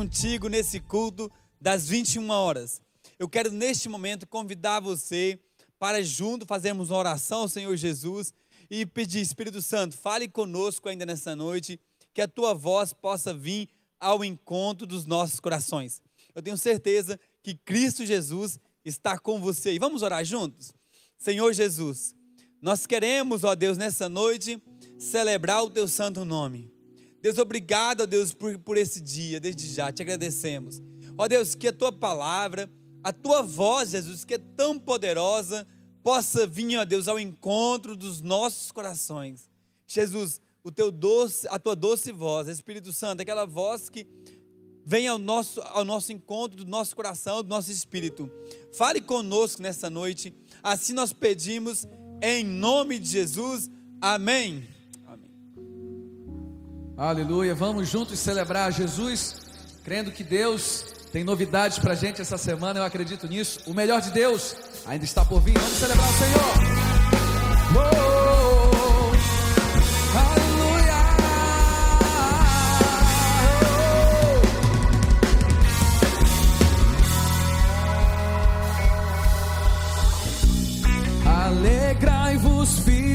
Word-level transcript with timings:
contigo 0.00 0.48
nesse 0.48 0.80
culto 0.80 1.30
das 1.60 1.86
21 1.86 2.30
horas. 2.30 2.80
Eu 3.18 3.28
quero 3.28 3.52
neste 3.52 3.86
momento 3.86 4.26
convidar 4.26 4.80
você 4.80 5.38
para 5.78 6.02
junto 6.02 6.46
fazermos 6.46 6.88
uma 6.88 6.98
oração 6.98 7.40
ao 7.40 7.48
Senhor 7.50 7.76
Jesus 7.76 8.32
e 8.70 8.86
pedir, 8.86 9.20
Espírito 9.20 9.60
Santo, 9.60 9.94
fale 9.94 10.26
conosco 10.26 10.88
ainda 10.88 11.04
nessa 11.04 11.36
noite, 11.36 11.78
que 12.14 12.22
a 12.22 12.26
tua 12.26 12.54
voz 12.54 12.94
possa 12.94 13.34
vir 13.34 13.68
ao 14.00 14.24
encontro 14.24 14.86
dos 14.86 15.04
nossos 15.04 15.38
corações. 15.38 16.00
Eu 16.34 16.40
tenho 16.40 16.56
certeza 16.56 17.20
que 17.42 17.54
Cristo 17.54 18.06
Jesus 18.06 18.58
está 18.82 19.18
com 19.18 19.38
você. 19.38 19.74
E 19.74 19.78
vamos 19.78 20.00
orar 20.00 20.24
juntos? 20.24 20.72
Senhor 21.18 21.52
Jesus, 21.52 22.14
nós 22.62 22.86
queremos, 22.86 23.44
ó 23.44 23.54
Deus, 23.54 23.76
nessa 23.76 24.08
noite, 24.08 24.62
celebrar 24.98 25.62
o 25.62 25.68
teu 25.68 25.86
santo 25.86 26.24
nome. 26.24 26.79
Deus, 27.22 27.38
obrigado, 27.38 28.02
ó 28.02 28.06
Deus, 28.06 28.32
por, 28.32 28.58
por 28.58 28.76
esse 28.76 29.00
dia, 29.00 29.38
desde 29.38 29.66
já, 29.66 29.92
te 29.92 30.02
agradecemos. 30.02 30.82
Ó 31.18 31.28
Deus, 31.28 31.54
que 31.54 31.68
a 31.68 31.72
tua 31.72 31.92
palavra, 31.92 32.70
a 33.02 33.12
tua 33.12 33.42
voz, 33.42 33.90
Jesus, 33.90 34.24
que 34.24 34.34
é 34.34 34.38
tão 34.38 34.78
poderosa, 34.78 35.66
possa 36.02 36.46
vir, 36.46 36.78
ó 36.78 36.84
Deus, 36.84 37.08
ao 37.08 37.18
encontro 37.18 37.94
dos 37.94 38.20
nossos 38.20 38.72
corações. 38.72 39.50
Jesus, 39.86 40.40
o 40.62 40.70
teu 40.70 40.90
doce, 40.90 41.46
a 41.48 41.58
tua 41.58 41.76
doce 41.76 42.12
voz, 42.12 42.48
Espírito 42.48 42.92
Santo, 42.92 43.20
aquela 43.20 43.44
voz 43.44 43.88
que 43.88 44.06
vem 44.84 45.06
ao 45.06 45.18
nosso, 45.18 45.60
ao 45.60 45.84
nosso 45.84 46.12
encontro 46.12 46.64
do 46.64 46.70
nosso 46.70 46.96
coração, 46.96 47.42
do 47.42 47.48
nosso 47.48 47.70
espírito. 47.70 48.30
Fale 48.72 49.00
conosco 49.00 49.62
nessa 49.62 49.90
noite. 49.90 50.34
Assim 50.62 50.92
nós 50.92 51.12
pedimos 51.12 51.86
em 52.22 52.44
nome 52.44 52.98
de 52.98 53.08
Jesus. 53.08 53.70
Amém. 54.00 54.66
Aleluia. 56.96 57.54
Vamos 57.54 57.88
juntos 57.88 58.18
celebrar 58.18 58.72
Jesus, 58.72 59.36
crendo 59.84 60.12
que 60.12 60.22
Deus 60.22 60.84
tem 61.12 61.24
novidades 61.24 61.78
para 61.78 61.94
gente 61.94 62.20
essa 62.20 62.36
semana. 62.38 62.80
Eu 62.80 62.84
acredito 62.84 63.26
nisso. 63.26 63.60
O 63.66 63.74
melhor 63.74 64.00
de 64.00 64.10
Deus 64.10 64.54
ainda 64.86 65.04
está 65.04 65.24
por 65.24 65.40
vir. 65.40 65.58
Vamos 65.58 65.78
celebrar 65.78 66.08
o 66.08 66.12
Senhor. 66.12 66.40
Oh, 67.76 69.10
aleluia. 70.18 71.00
Alegrai-vos, 81.24 82.80
filhos 82.80 83.09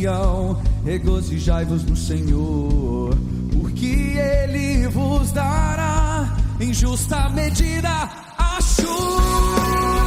Sião, 0.00 0.56
regozijai-vos 0.82 1.84
no 1.84 1.94
Senhor, 1.94 3.14
porque 3.52 4.16
Ele 4.16 4.88
vos 4.88 5.30
dará 5.30 6.38
em 6.58 6.72
justa 6.72 7.28
medida 7.28 8.08
a 8.38 8.58
chuva. 8.62 9.99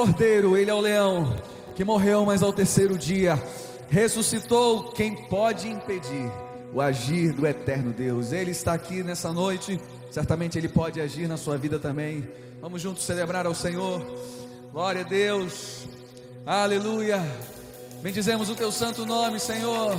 cordeiro, 0.00 0.56
ele 0.56 0.70
é 0.70 0.74
o 0.74 0.80
leão 0.80 1.36
que 1.76 1.84
morreu, 1.84 2.24
mas 2.24 2.42
ao 2.42 2.54
terceiro 2.54 2.96
dia 2.96 3.38
ressuscitou. 3.90 4.92
Quem 4.92 5.14
pode 5.14 5.68
impedir 5.68 6.32
o 6.72 6.80
agir 6.80 7.34
do 7.34 7.46
eterno 7.46 7.92
Deus? 7.92 8.32
Ele 8.32 8.50
está 8.50 8.72
aqui 8.72 9.02
nessa 9.02 9.30
noite, 9.30 9.78
certamente 10.10 10.56
ele 10.56 10.70
pode 10.70 11.02
agir 11.02 11.28
na 11.28 11.36
sua 11.36 11.58
vida 11.58 11.78
também. 11.78 12.26
Vamos 12.62 12.80
juntos 12.80 13.02
celebrar 13.02 13.44
ao 13.44 13.54
Senhor. 13.54 14.00
Glória 14.72 15.02
a 15.02 15.04
Deus. 15.04 15.86
Aleluia. 16.46 17.20
Bendizemos 18.02 18.48
o 18.48 18.54
teu 18.54 18.72
santo 18.72 19.04
nome, 19.04 19.38
Senhor. 19.38 19.94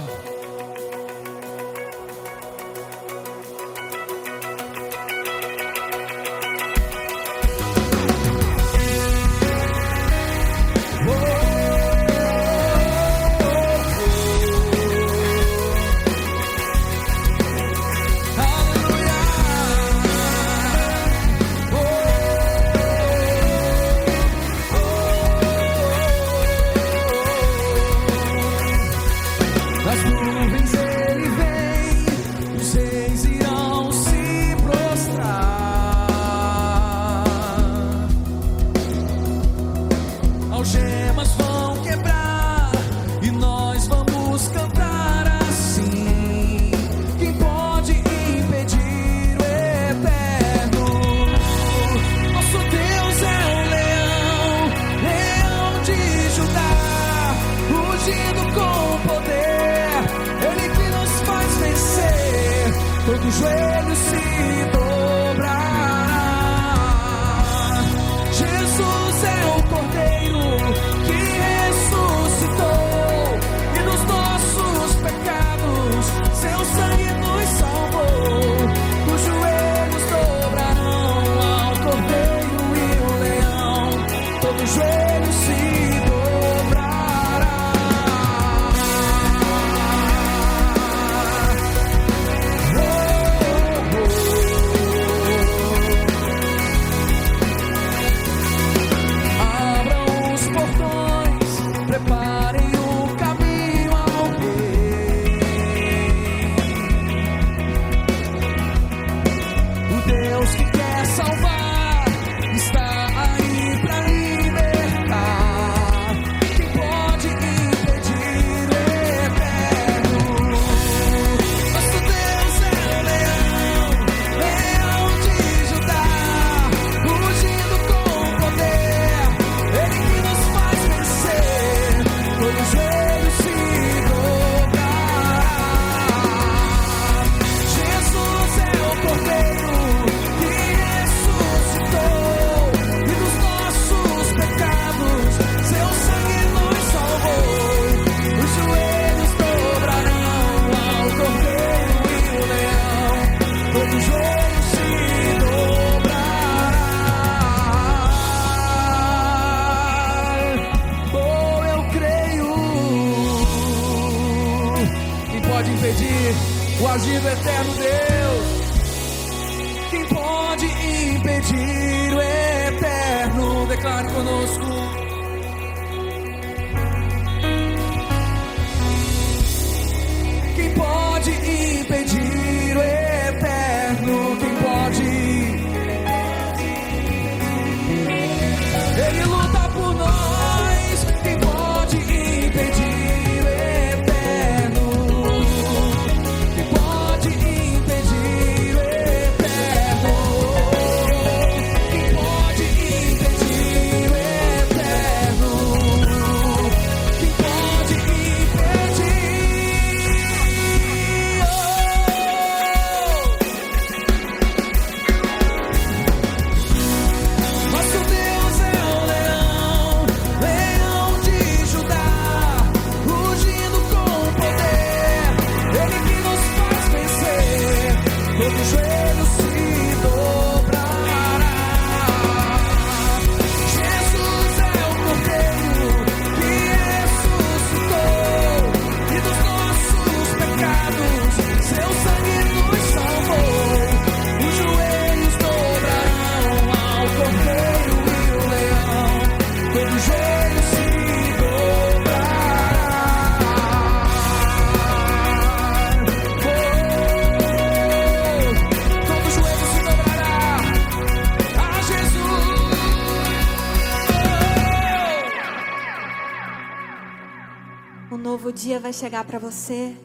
vai 268.91 268.93
chegar 268.93 269.23
para 269.23 269.39
você. 269.39 269.95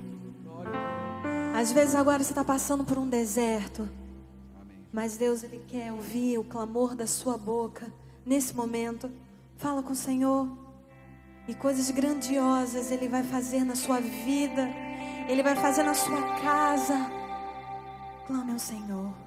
Às 1.53 1.73
vezes 1.73 1.97
agora 1.97 2.23
você 2.23 2.31
está 2.31 2.45
passando 2.45 2.85
por 2.85 2.97
um 2.97 3.09
deserto, 3.09 3.89
mas 4.93 5.17
Deus 5.17 5.43
ele 5.43 5.61
quer 5.67 5.93
ouvir 5.93 6.39
o 6.39 6.45
clamor 6.45 6.95
da 6.95 7.05
sua 7.05 7.37
boca 7.37 7.93
nesse 8.25 8.55
momento. 8.55 9.11
Fala 9.57 9.83
com 9.83 9.93
o 9.93 9.97
Senhor 9.97 10.49
e 11.49 11.55
coisas 11.55 11.91
grandiosas 11.91 12.93
ele 12.93 13.09
vai 13.09 13.25
fazer 13.25 13.65
na 13.65 13.75
sua 13.75 13.99
vida, 13.99 14.69
ele 15.29 15.43
vai 15.43 15.57
fazer 15.57 15.83
na 15.83 15.95
sua 15.95 16.23
casa. 16.37 17.11
Clame 18.29 18.53
ao 18.53 18.59
Senhor. 18.61 19.26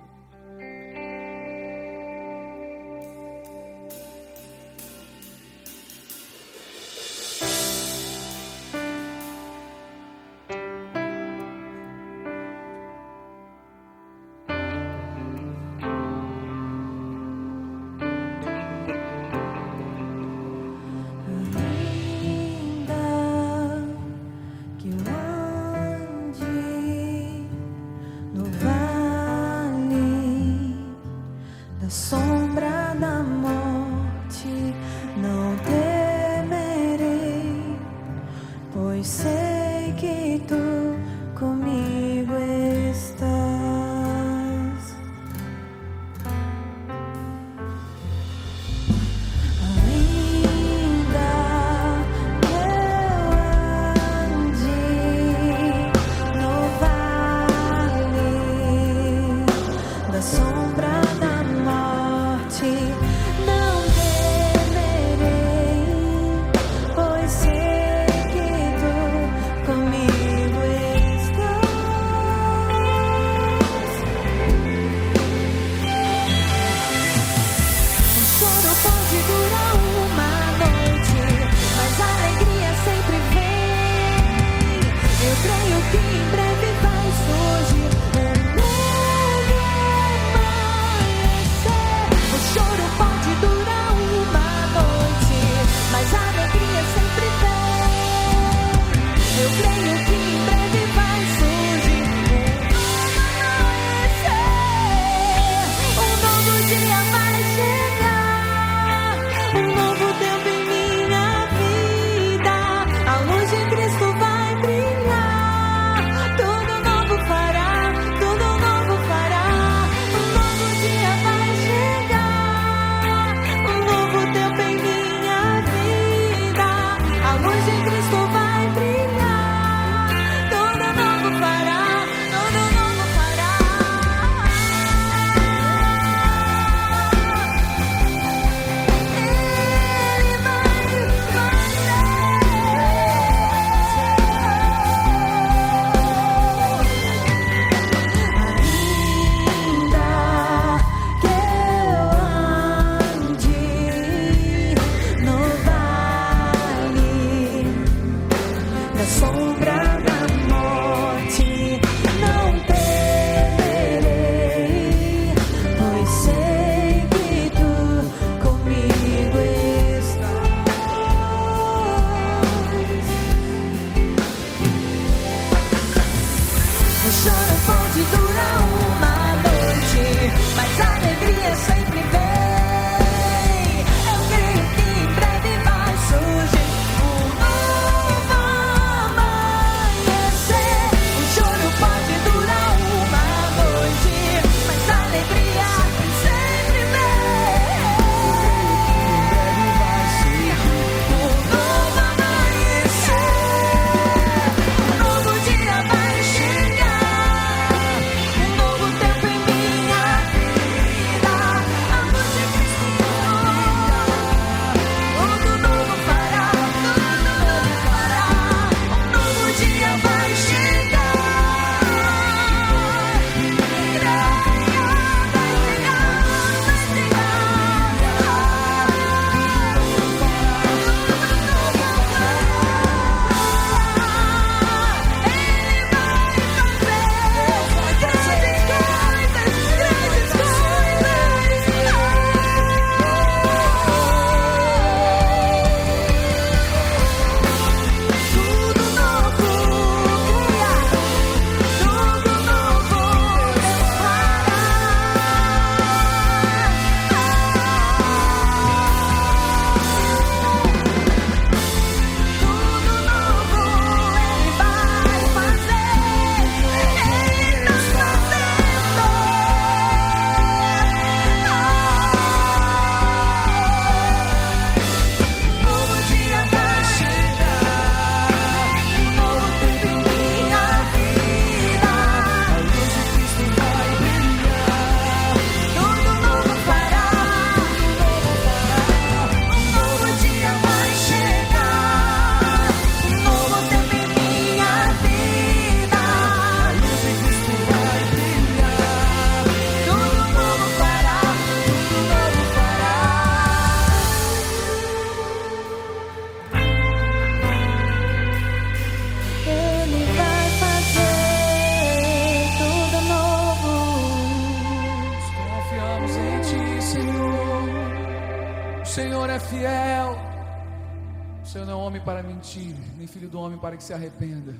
Para 323.59 323.77
que 323.77 323.83
se 323.83 323.93
arrependa. 323.93 324.55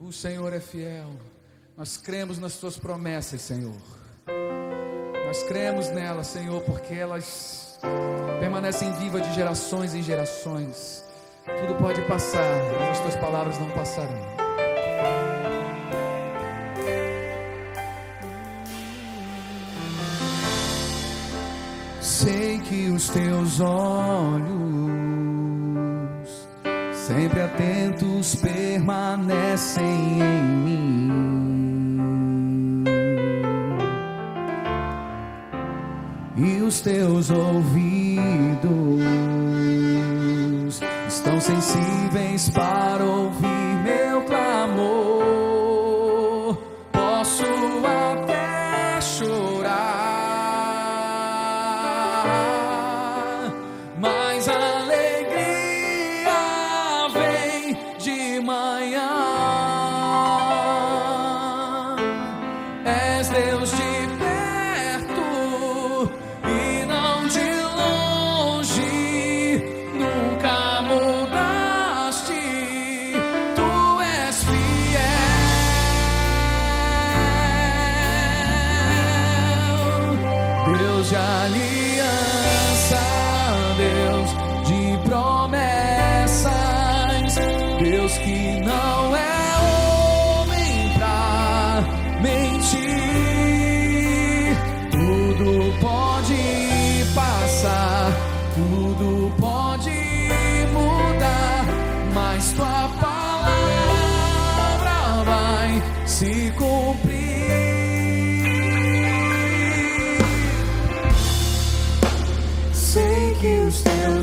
O 0.00 0.12
Senhor 0.12 0.52
é 0.52 0.60
fiel. 0.60 1.10
Nós 1.76 1.96
cremos 1.96 2.38
nas 2.38 2.56
tuas 2.56 2.78
promessas, 2.78 3.40
Senhor. 3.40 3.76
Nós 5.26 5.42
cremos 5.42 5.90
nelas, 5.90 6.28
Senhor, 6.28 6.62
porque 6.62 6.94
elas 6.94 7.78
permanecem 8.40 8.92
vivas 8.94 9.26
de 9.26 9.34
gerações 9.34 9.94
em 9.94 10.02
gerações. 10.02 11.04
Tudo 11.60 11.74
pode 11.76 12.00
passar, 12.02 12.44
mas 12.78 12.90
as 12.90 13.00
tuas 13.00 13.16
palavras 13.16 13.58
não 13.58 13.70
passarão. 13.70 14.38
Sei 22.00 22.58
que 22.60 22.88
os 22.90 23.08
teus 23.10 23.60
olhos, 23.60 24.48
sempre 27.18 27.40
atentos, 27.40 28.36
permanecem 28.36 29.84
em 30.22 30.42
mim. 30.64 31.08
E 36.36 36.62
os 36.62 36.80
teus 36.80 37.28
ouvidos 37.30 38.60
estão 41.08 41.40
sensíveis 41.40 42.48
para 42.50 43.04
ouvir 43.04 43.57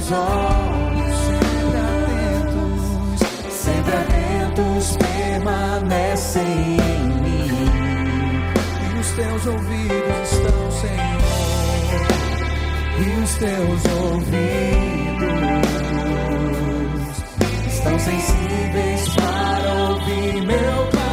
teus 0.05 0.11
olhos 0.11 1.15
sempre 1.25 1.79
atentos, 1.79 3.19
sempre 3.51 3.95
atentos 3.95 4.97
permanecem 4.97 6.43
em 6.43 7.07
mim. 7.21 7.49
E 8.83 8.99
os 8.99 9.09
teus 9.11 9.45
ouvidos 9.47 10.31
estão, 10.31 10.71
Senhor, 10.71 11.21
e 12.99 13.01
os 13.23 13.35
teus 13.35 13.85
ouvidos 14.03 14.35
estão 17.67 17.99
sensíveis 17.99 19.09
para 19.15 19.73
ouvir 19.89 20.45
meu 20.45 20.87
clamor. 20.91 21.04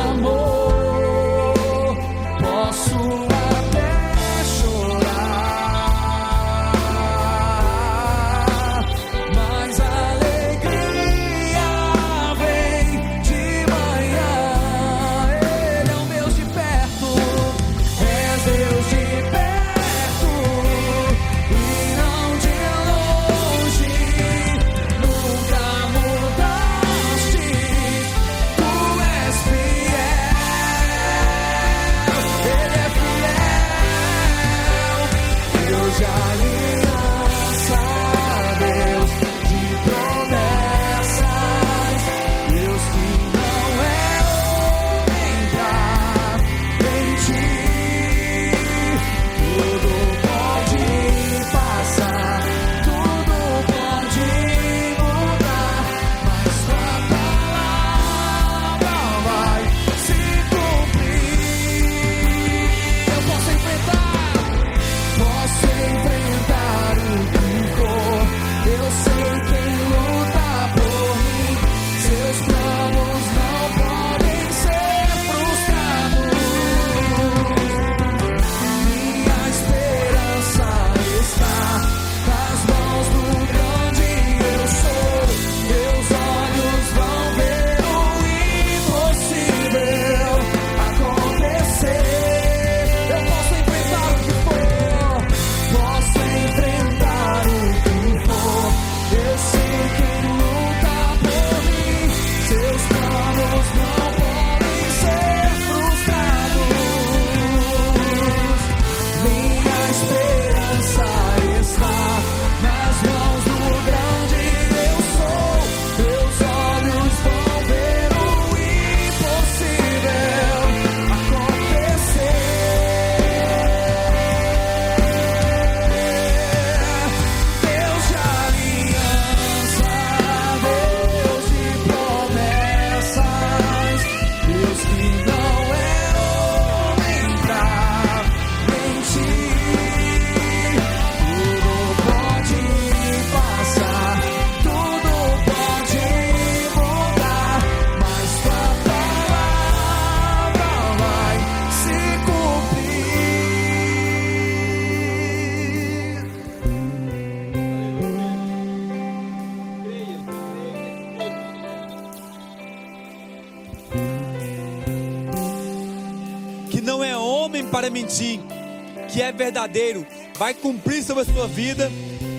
Vai 170.43 170.55
cumprir 170.55 171.05
sobre 171.05 171.23
a 171.23 171.25
sua 171.25 171.47
vida 171.47 171.89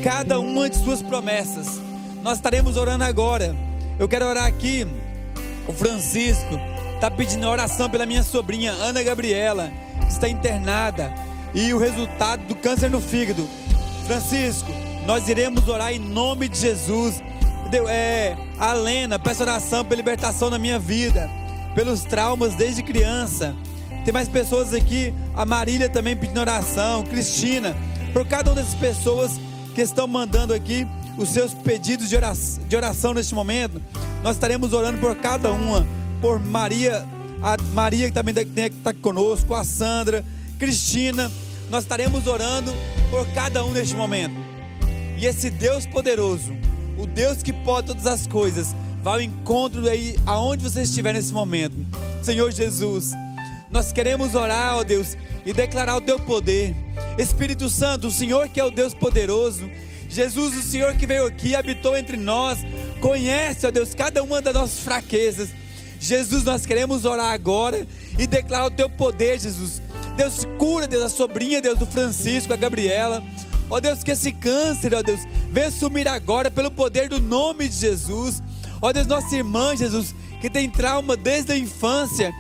cada 0.04 0.38
uma 0.38 0.70
de 0.70 0.76
suas 0.76 1.02
promessas. 1.02 1.80
Nós 2.22 2.36
estaremos 2.36 2.76
orando 2.76 3.06
agora. 3.06 3.56
Eu 3.98 4.10
quero 4.10 4.26
orar 4.26 4.46
aqui. 4.46 4.86
O 5.66 5.72
Francisco 5.72 6.60
está 6.96 7.10
pedindo 7.10 7.48
oração 7.48 7.90
pela 7.90 8.06
minha 8.06 8.22
sobrinha 8.22 8.74
Ana 8.74 9.02
Gabriela, 9.02 9.72
que 10.02 10.12
está 10.12 10.28
internada, 10.28 11.14
e 11.54 11.74
o 11.74 11.78
resultado 11.78 12.46
do 12.46 12.56
câncer 12.56 12.90
no 12.90 13.00
fígado. 13.00 13.48
Francisco, 14.06 14.74
nós 15.06 15.30
iremos 15.30 15.66
orar 15.70 15.94
em 15.94 16.00
nome 16.00 16.50
de 16.50 16.60
Jesus. 16.60 17.24
É, 17.88 18.36
a 18.60 18.74
Lena, 18.74 19.18
peço 19.18 19.44
oração 19.44 19.86
pela 19.86 19.96
libertação 19.96 20.50
na 20.50 20.60
minha 20.60 20.78
vida, 20.78 21.32
pelos 21.74 22.04
traumas 22.04 22.54
desde 22.54 22.84
criança. 22.84 23.56
Tem 24.04 24.14
mais 24.14 24.28
pessoas 24.28 24.74
aqui, 24.74 25.14
a 25.34 25.46
Marília 25.46 25.88
também 25.88 26.18
pedindo 26.18 26.42
oração, 26.42 27.04
Cristina, 27.04 27.74
por 28.14 28.26
cada 28.28 28.52
uma 28.52 28.56
dessas 28.62 28.76
pessoas 28.76 29.32
que 29.74 29.82
estão 29.82 30.08
mandando 30.08 30.54
aqui 30.54 30.88
os 31.18 31.30
seus 31.30 31.54
pedidos 31.54 32.10
de 32.10 32.16
oração, 32.16 32.64
de 32.68 32.76
oração 32.76 33.14
neste 33.14 33.34
momento. 33.34 33.82
Nós 34.22 34.36
estaremos 34.36 34.72
orando 34.72 35.00
por 35.00 35.16
cada 35.16 35.52
uma, 35.52 35.86
por 36.22 36.40
Maria, 36.40 37.06
a 37.42 37.58
Maria 37.74 38.08
que 38.08 38.14
também 38.14 38.34
está 38.34 38.92
aqui 38.92 39.00
conosco, 39.00 39.54
a 39.54 39.64
Sandra, 39.64 40.24
Cristina. 40.60 41.32
Nós 41.70 41.84
estaremos 41.84 42.28
orando 42.28 42.72
por 43.10 43.28
cada 43.34 43.66
um 43.66 43.72
neste 43.72 43.96
momento. 43.96 44.36
E 45.18 45.26
esse 45.26 45.50
Deus 45.50 45.86
poderoso, 45.86 46.54
o 46.98 47.08
Deus 47.08 47.42
que 47.42 47.52
pode 47.52 47.88
todas 47.88 48.06
as 48.06 48.28
coisas, 48.28 48.76
vá 49.02 49.14
ao 49.14 49.22
encontro 49.22 49.88
aí 49.90 50.16
aonde 50.26 50.64
você 50.64 50.84
estiver 50.84 51.14
nesse 51.14 51.34
momento. 51.34 51.76
Senhor 52.22 52.52
Jesus, 52.52 53.12
nós 53.74 53.92
queremos 53.92 54.36
orar, 54.36 54.78
ó 54.78 54.84
Deus, 54.84 55.18
e 55.44 55.52
declarar 55.52 55.98
o 55.98 56.02
teu 56.02 56.20
poder. 56.20 56.76
Espírito 57.18 57.68
Santo, 57.68 58.08
o 58.08 58.12
Senhor 58.12 58.48
que 58.48 58.60
é 58.60 58.64
o 58.64 58.70
Deus 58.70 58.94
poderoso, 58.94 59.68
Jesus, 60.08 60.56
o 60.56 60.62
Senhor 60.62 60.94
que 60.94 61.08
veio 61.08 61.26
aqui, 61.26 61.56
habitou 61.56 61.98
entre 61.98 62.16
nós, 62.16 62.60
conhece, 63.02 63.66
ó 63.66 63.72
Deus, 63.72 63.96
cada 63.96 64.22
uma 64.22 64.40
das 64.42 64.54
nossas 64.54 64.80
fraquezas. 64.80 65.50
Jesus, 66.00 66.44
nós 66.44 66.68
queremos 66.68 67.04
orar 67.04 67.32
agora 67.32 67.88
e 68.20 68.28
declarar 68.28 68.68
o 68.68 68.72
teu 68.72 68.88
poder, 68.88 69.40
Jesus. 69.40 69.82
Deus, 70.16 70.46
cura, 70.60 70.86
Deus, 70.86 71.06
a 71.06 71.10
sobrinha, 71.10 71.60
Deus, 71.60 71.80
do 71.80 71.88
Francisco, 71.88 72.54
a 72.54 72.58
Gabriela. 72.58 73.24
Ó 73.72 73.80
Deus, 73.80 74.04
que 74.04 74.12
esse 74.12 74.32
câncer, 74.32 74.94
ó 74.94 75.02
Deus, 75.02 75.22
venha 75.50 75.72
sumir 75.72 76.08
agora 76.08 76.52
pelo 76.52 76.70
poder 76.70 77.10
do 77.10 77.20
nome 77.20 77.68
de 77.68 77.76
Jesus. 77.76 78.44
Ó 78.80 78.94
Deus, 78.94 79.08
nossa 79.08 79.36
irmã, 79.36 79.76
Jesus, 79.76 80.14
que 80.40 80.50
tem 80.50 80.70
trauma 80.70 81.18
desde 81.18 81.54
a 81.54 81.58
infância. 81.58 82.32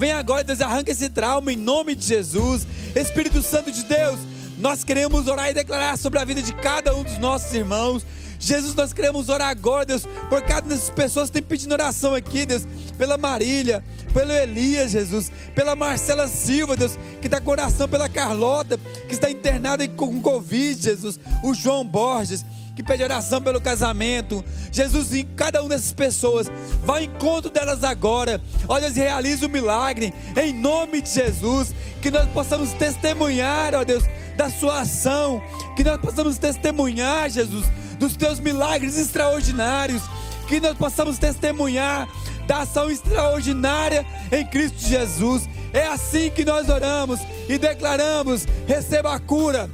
Vem 0.00 0.12
agora, 0.12 0.42
Deus, 0.42 0.62
arranca 0.62 0.90
esse 0.90 1.10
trauma 1.10 1.52
em 1.52 1.56
nome 1.56 1.94
de 1.94 2.06
Jesus. 2.06 2.66
Espírito 2.96 3.42
Santo 3.42 3.70
de 3.70 3.84
Deus, 3.84 4.18
nós 4.56 4.82
queremos 4.82 5.28
orar 5.28 5.50
e 5.50 5.52
declarar 5.52 5.98
sobre 5.98 6.18
a 6.18 6.24
vida 6.24 6.40
de 6.40 6.54
cada 6.54 6.96
um 6.96 7.02
dos 7.02 7.18
nossos 7.18 7.52
irmãos. 7.52 8.06
Jesus, 8.38 8.74
nós 8.74 8.94
queremos 8.94 9.28
orar 9.28 9.50
agora, 9.50 9.84
Deus, 9.84 10.06
por 10.30 10.40
cada 10.40 10.66
dessas 10.66 10.88
pessoas 10.88 11.28
que 11.28 11.34
tem 11.34 11.42
pedindo 11.42 11.72
oração 11.72 12.14
aqui, 12.14 12.46
Deus, 12.46 12.66
pela 12.96 13.18
Marília, 13.18 13.84
pelo 14.14 14.32
Elias, 14.32 14.92
Jesus, 14.92 15.30
pela 15.54 15.76
Marcela 15.76 16.26
Silva, 16.28 16.78
Deus, 16.78 16.98
que 17.20 17.26
está 17.26 17.38
com 17.38 17.50
oração 17.50 17.86
pela 17.86 18.08
Carlota, 18.08 18.80
que 19.06 19.12
está 19.12 19.30
internada 19.30 19.86
com 19.86 20.18
Covid, 20.22 20.82
Jesus, 20.82 21.20
o 21.44 21.52
João 21.52 21.84
Borges, 21.84 22.42
que 22.74 22.82
pede 22.82 23.02
oração 23.02 23.40
pelo 23.40 23.60
casamento. 23.60 24.44
Jesus, 24.72 25.12
em 25.14 25.24
cada 25.24 25.60
uma 25.60 25.70
dessas 25.70 25.92
pessoas, 25.92 26.50
vá 26.84 26.94
ao 26.94 27.02
encontro 27.02 27.50
delas 27.50 27.84
agora. 27.84 28.40
Olha, 28.68 28.90
realiza 28.90 29.46
o 29.46 29.50
milagre, 29.50 30.14
em 30.36 30.52
nome 30.52 31.00
de 31.00 31.10
Jesus, 31.10 31.74
que 32.00 32.10
nós 32.10 32.28
possamos 32.30 32.72
testemunhar, 32.72 33.74
ó 33.74 33.84
Deus, 33.84 34.04
da 34.36 34.50
sua 34.50 34.80
ação, 34.80 35.42
que 35.76 35.84
nós 35.84 36.00
possamos 36.00 36.38
testemunhar, 36.38 37.28
Jesus, 37.28 37.66
dos 37.98 38.16
teus 38.16 38.40
milagres 38.40 38.96
extraordinários, 38.96 40.02
que 40.48 40.60
nós 40.60 40.76
possamos 40.76 41.18
testemunhar 41.18 42.08
da 42.46 42.62
ação 42.62 42.90
extraordinária 42.90 44.04
em 44.32 44.44
Cristo 44.44 44.80
Jesus. 44.80 45.48
É 45.72 45.86
assim 45.86 46.30
que 46.30 46.44
nós 46.44 46.68
oramos 46.68 47.20
e 47.48 47.58
declaramos: 47.58 48.46
receba 48.66 49.14
a 49.14 49.20
cura, 49.20 49.70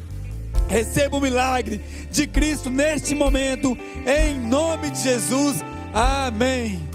receba 0.69 1.17
o 1.17 1.21
milagre 1.21 1.81
de 2.11 2.27
Cristo 2.27 2.71
neste 2.71 3.15
momento, 3.15 3.77
em 4.07 4.39
nome 4.39 4.91
de 4.91 5.01
Jesus. 5.01 5.65
Amém. 5.93 6.87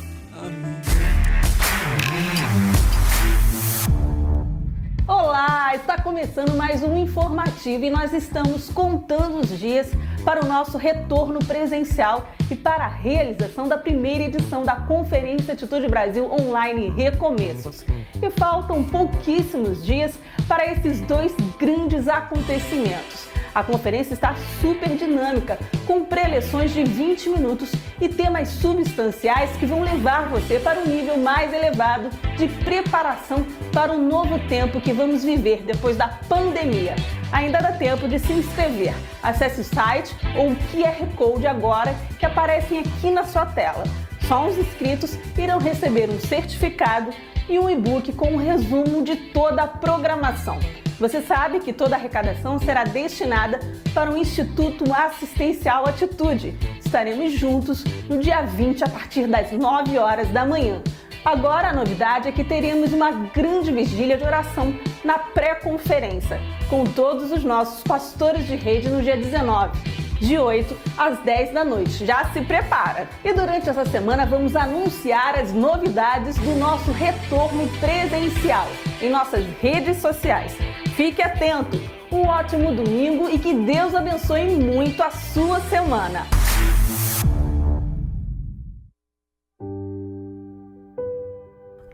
Olá, 5.07 5.75
está 5.75 6.01
começando 6.01 6.55
mais 6.55 6.83
um 6.83 6.97
informativo 6.97 7.85
e 7.85 7.89
nós 7.89 8.13
estamos 8.13 8.69
contando 8.69 9.39
os 9.39 9.57
dias 9.57 9.89
para 10.23 10.43
o 10.43 10.47
nosso 10.47 10.77
retorno 10.77 11.39
presencial 11.39 12.29
e 12.49 12.55
para 12.55 12.85
a 12.85 12.89
realização 12.89 13.67
da 13.67 13.77
primeira 13.77 14.25
edição 14.25 14.63
da 14.63 14.75
Conferência 14.75 15.53
Atitude 15.53 15.87
Brasil 15.87 16.31
Online 16.31 16.89
Recomeços. 16.89 17.85
E 18.21 18.29
faltam 18.29 18.83
pouquíssimos 18.83 19.83
dias 19.83 20.13
para 20.47 20.71
esses 20.71 21.01
dois 21.01 21.33
grandes 21.57 22.07
acontecimentos. 22.07 23.30
A 23.53 23.63
conferência 23.63 24.13
está 24.13 24.33
super 24.61 24.95
dinâmica, 24.95 25.59
com 25.85 26.05
preleções 26.05 26.73
de 26.73 26.85
20 26.85 27.29
minutos 27.29 27.69
e 27.99 28.07
temas 28.07 28.47
substanciais 28.47 29.51
que 29.57 29.65
vão 29.65 29.83
levar 29.83 30.29
você 30.29 30.57
para 30.57 30.79
um 30.79 30.85
nível 30.85 31.17
mais 31.17 31.51
elevado 31.51 32.09
de 32.37 32.47
preparação 32.63 33.45
para 33.73 33.91
o 33.91 33.97
novo 33.97 34.39
tempo 34.47 34.79
que 34.79 34.93
vamos 34.93 35.25
viver 35.25 35.63
depois 35.63 35.97
da 35.97 36.07
pandemia. 36.07 36.95
Ainda 37.29 37.59
dá 37.59 37.73
tempo 37.73 38.07
de 38.07 38.19
se 38.19 38.31
inscrever. 38.31 38.93
Acesse 39.21 39.61
o 39.61 39.65
site 39.65 40.15
ou 40.37 40.51
o 40.51 40.55
QR 40.55 41.05
Code 41.17 41.45
agora 41.45 41.93
que 42.17 42.25
aparecem 42.25 42.79
aqui 42.79 43.11
na 43.11 43.25
sua 43.25 43.45
tela. 43.45 43.83
Só 44.29 44.47
os 44.47 44.57
inscritos 44.57 45.17
irão 45.37 45.59
receber 45.59 46.09
um 46.09 46.19
certificado 46.21 47.11
e 47.51 47.59
um 47.59 47.69
e-book 47.69 48.13
com 48.13 48.31
um 48.31 48.37
resumo 48.37 49.03
de 49.03 49.15
toda 49.15 49.63
a 49.63 49.67
programação. 49.67 50.57
Você 50.97 51.21
sabe 51.21 51.59
que 51.59 51.73
toda 51.73 51.95
a 51.95 51.99
arrecadação 51.99 52.57
será 52.57 52.85
destinada 52.85 53.59
para 53.93 54.09
o 54.09 54.17
Instituto 54.17 54.85
Assistencial 54.93 55.85
Atitude. 55.85 56.57
Estaremos 56.79 57.33
juntos 57.33 57.83
no 58.07 58.19
dia 58.19 58.41
20 58.41 58.85
a 58.85 58.87
partir 58.89 59.27
das 59.27 59.51
9 59.51 59.97
horas 59.97 60.29
da 60.29 60.45
manhã. 60.45 60.81
Agora 61.25 61.69
a 61.69 61.73
novidade 61.73 62.29
é 62.29 62.31
que 62.31 62.43
teremos 62.43 62.93
uma 62.93 63.11
grande 63.11 63.71
vigília 63.71 64.17
de 64.17 64.23
oração 64.23 64.73
na 65.03 65.19
pré-conferência, 65.19 66.39
com 66.69 66.85
todos 66.85 67.31
os 67.31 67.43
nossos 67.43 67.83
pastores 67.83 68.47
de 68.47 68.55
rede 68.55 68.89
no 68.89 69.01
dia 69.01 69.17
19 69.17 70.00
de 70.21 70.37
8 70.37 70.77
às 70.97 71.19
10 71.19 71.51
da 71.51 71.65
noite. 71.65 72.05
Já 72.05 72.31
se 72.31 72.41
prepara! 72.41 73.09
E 73.25 73.33
durante 73.33 73.69
essa 73.69 73.83
semana 73.83 74.25
vamos 74.25 74.55
anunciar 74.55 75.37
as 75.37 75.51
novidades 75.51 76.37
do 76.37 76.55
nosso 76.55 76.91
retorno 76.91 77.67
presencial 77.79 78.67
em 79.01 79.09
nossas 79.09 79.43
redes 79.59 79.97
sociais. 79.97 80.55
Fique 80.95 81.21
atento! 81.21 81.77
Um 82.11 82.27
ótimo 82.27 82.73
domingo 82.73 83.29
e 83.29 83.39
que 83.39 83.53
Deus 83.53 83.95
abençoe 83.95 84.45
muito 84.51 85.01
a 85.01 85.09
sua 85.09 85.59
semana! 85.61 86.25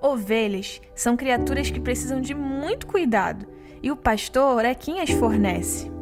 Ovelhas 0.01 0.81
são 0.95 1.17
criaturas 1.17 1.69
que 1.69 1.79
precisam 1.79 2.21
de 2.21 2.33
muito 2.33 2.87
cuidado 2.87 3.47
e 3.81 3.91
o 3.91 3.95
pastor 3.95 4.65
é 4.65 4.73
quem 4.73 5.01
as 5.01 5.09
fornece. 5.11 5.96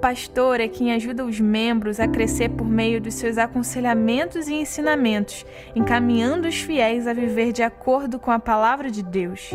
Pastor 0.00 0.60
é 0.60 0.68
quem 0.68 0.92
ajuda 0.92 1.24
os 1.24 1.40
membros 1.40 1.98
a 1.98 2.06
crescer 2.06 2.50
por 2.50 2.64
meio 2.64 3.00
dos 3.00 3.14
seus 3.14 3.36
aconselhamentos 3.36 4.46
e 4.46 4.54
ensinamentos, 4.54 5.44
encaminhando 5.74 6.46
os 6.46 6.60
fiéis 6.60 7.08
a 7.08 7.12
viver 7.12 7.50
de 7.50 7.64
acordo 7.64 8.16
com 8.16 8.30
a 8.30 8.38
palavra 8.38 8.92
de 8.92 9.02
Deus. 9.02 9.50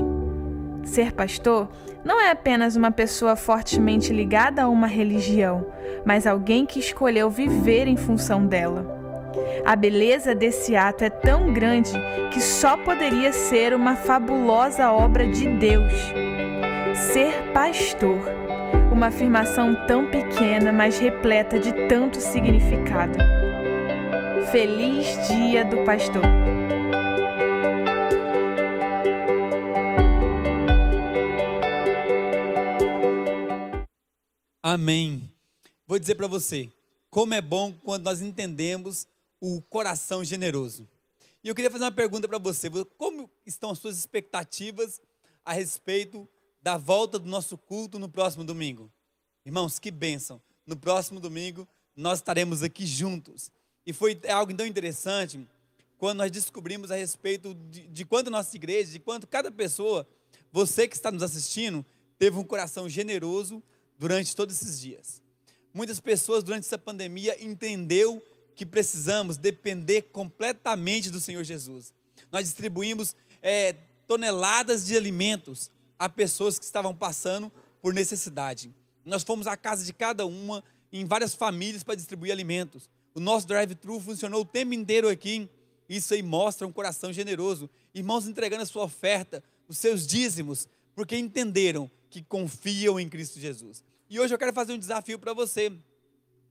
Ser 0.83 1.13
pastor 1.13 1.69
não 2.03 2.19
é 2.19 2.29
apenas 2.29 2.75
uma 2.75 2.91
pessoa 2.91 3.37
fortemente 3.37 4.11
ligada 4.11 4.63
a 4.63 4.67
uma 4.67 4.85
religião, 4.85 5.65
mas 6.05 6.27
alguém 6.27 6.65
que 6.65 6.79
escolheu 6.79 7.29
viver 7.29 7.87
em 7.87 7.95
função 7.95 8.45
dela. 8.45 8.85
A 9.65 9.77
beleza 9.77 10.35
desse 10.35 10.75
ato 10.75 11.05
é 11.05 11.09
tão 11.09 11.53
grande 11.53 11.93
que 12.31 12.41
só 12.41 12.75
poderia 12.75 13.31
ser 13.31 13.73
uma 13.73 13.95
fabulosa 13.95 14.91
obra 14.91 15.25
de 15.25 15.47
Deus. 15.47 15.93
Ser 17.13 17.31
pastor 17.53 18.42
uma 19.03 19.09
afirmação 19.09 19.75
tão 19.85 20.09
pequena, 20.09 20.71
mas 20.71 20.97
repleta 20.97 21.59
de 21.59 21.73
tanto 21.89 22.21
significado. 22.21 23.17
Feliz 24.49 25.27
Dia 25.27 25.65
do 25.65 25.83
Pastor! 25.83 26.23
Amém. 34.61 35.29
Vou 35.85 35.99
dizer 35.99 36.15
para 36.15 36.27
você, 36.27 36.71
como 37.09 37.33
é 37.33 37.41
bom 37.41 37.73
quando 37.83 38.05
nós 38.05 38.21
entendemos 38.21 39.05
o 39.41 39.61
coração 39.63 40.23
generoso. 40.23 40.87
E 41.43 41.49
eu 41.49 41.55
queria 41.55 41.69
fazer 41.69 41.83
uma 41.83 41.91
pergunta 41.91 42.25
para 42.25 42.37
você: 42.37 42.69
como 42.97 43.29
estão 43.45 43.71
as 43.71 43.79
suas 43.79 43.97
expectativas 43.97 45.01
a 45.43 45.51
respeito 45.51 46.25
da 46.61 46.77
volta 46.77 47.19
do 47.19 47.27
nosso 47.27 47.57
culto 47.57 47.99
no 47.99 48.07
próximo 48.07 48.45
domingo. 48.45 48.89
Irmãos, 49.45 49.77
que 49.77 49.91
bênção! 49.91 50.41
No 50.65 50.77
próximo 50.77 51.19
domingo 51.19 51.67
nós 51.95 52.19
estaremos 52.19 52.63
aqui 52.63 52.85
juntos. 52.85 53.51
E 53.85 53.91
foi 53.91 54.19
algo 54.29 54.53
tão 54.53 54.65
interessante 54.65 55.45
quando 55.97 56.19
nós 56.19 56.31
descobrimos 56.31 56.91
a 56.91 56.95
respeito 56.95 57.53
de, 57.69 57.87
de 57.87 58.05
quanto 58.05 58.31
nossa 58.31 58.55
igreja, 58.55 58.91
de 58.91 58.99
quanto 58.99 59.27
cada 59.27 59.51
pessoa, 59.51 60.07
você 60.51 60.87
que 60.87 60.95
está 60.95 61.11
nos 61.11 61.21
assistindo, 61.21 61.85
teve 62.17 62.37
um 62.37 62.43
coração 62.43 62.87
generoso 62.87 63.61
durante 63.99 64.33
todos 64.33 64.55
esses 64.55 64.79
dias. 64.79 65.21
Muitas 65.73 65.99
pessoas 65.99 66.41
durante 66.41 66.65
essa 66.65 66.77
pandemia 66.77 67.35
entendeu 67.43 68.23
que 68.55 68.65
precisamos 68.65 69.35
depender 69.35 70.03
completamente 70.03 71.09
do 71.09 71.19
Senhor 71.19 71.43
Jesus. 71.43 71.93
Nós 72.31 72.45
distribuímos 72.45 73.13
é, 73.41 73.73
toneladas 74.07 74.85
de 74.85 74.95
alimentos 74.95 75.69
a 75.99 76.07
pessoas 76.07 76.57
que 76.57 76.65
estavam 76.65 76.95
passando 76.95 77.51
por 77.81 77.93
necessidade. 77.93 78.73
Nós 79.05 79.23
fomos 79.23 79.47
à 79.47 79.57
casa 79.57 79.83
de 79.83 79.93
cada 79.93 80.25
uma, 80.25 80.63
em 80.91 81.05
várias 81.05 81.33
famílias, 81.33 81.83
para 81.83 81.95
distribuir 81.95 82.31
alimentos. 82.31 82.89
O 83.13 83.19
nosso 83.19 83.47
drive-thru 83.47 83.99
funcionou 83.99 84.41
o 84.41 84.45
tempo 84.45 84.73
inteiro 84.73 85.09
aqui. 85.09 85.49
Isso 85.87 86.13
aí 86.13 86.23
mostra 86.23 86.65
um 86.65 86.71
coração 86.71 87.11
generoso. 87.11 87.69
Irmãos 87.93 88.27
entregando 88.27 88.63
a 88.63 88.65
sua 88.65 88.83
oferta, 88.83 89.43
os 89.67 89.77
seus 89.77 90.07
dízimos, 90.07 90.67
porque 90.95 91.17
entenderam 91.17 91.89
que 92.09 92.21
confiam 92.21 92.99
em 92.99 93.09
Cristo 93.09 93.39
Jesus. 93.39 93.83
E 94.09 94.19
hoje 94.19 94.33
eu 94.33 94.37
quero 94.37 94.53
fazer 94.53 94.73
um 94.73 94.77
desafio 94.77 95.17
para 95.17 95.33
você. 95.33 95.71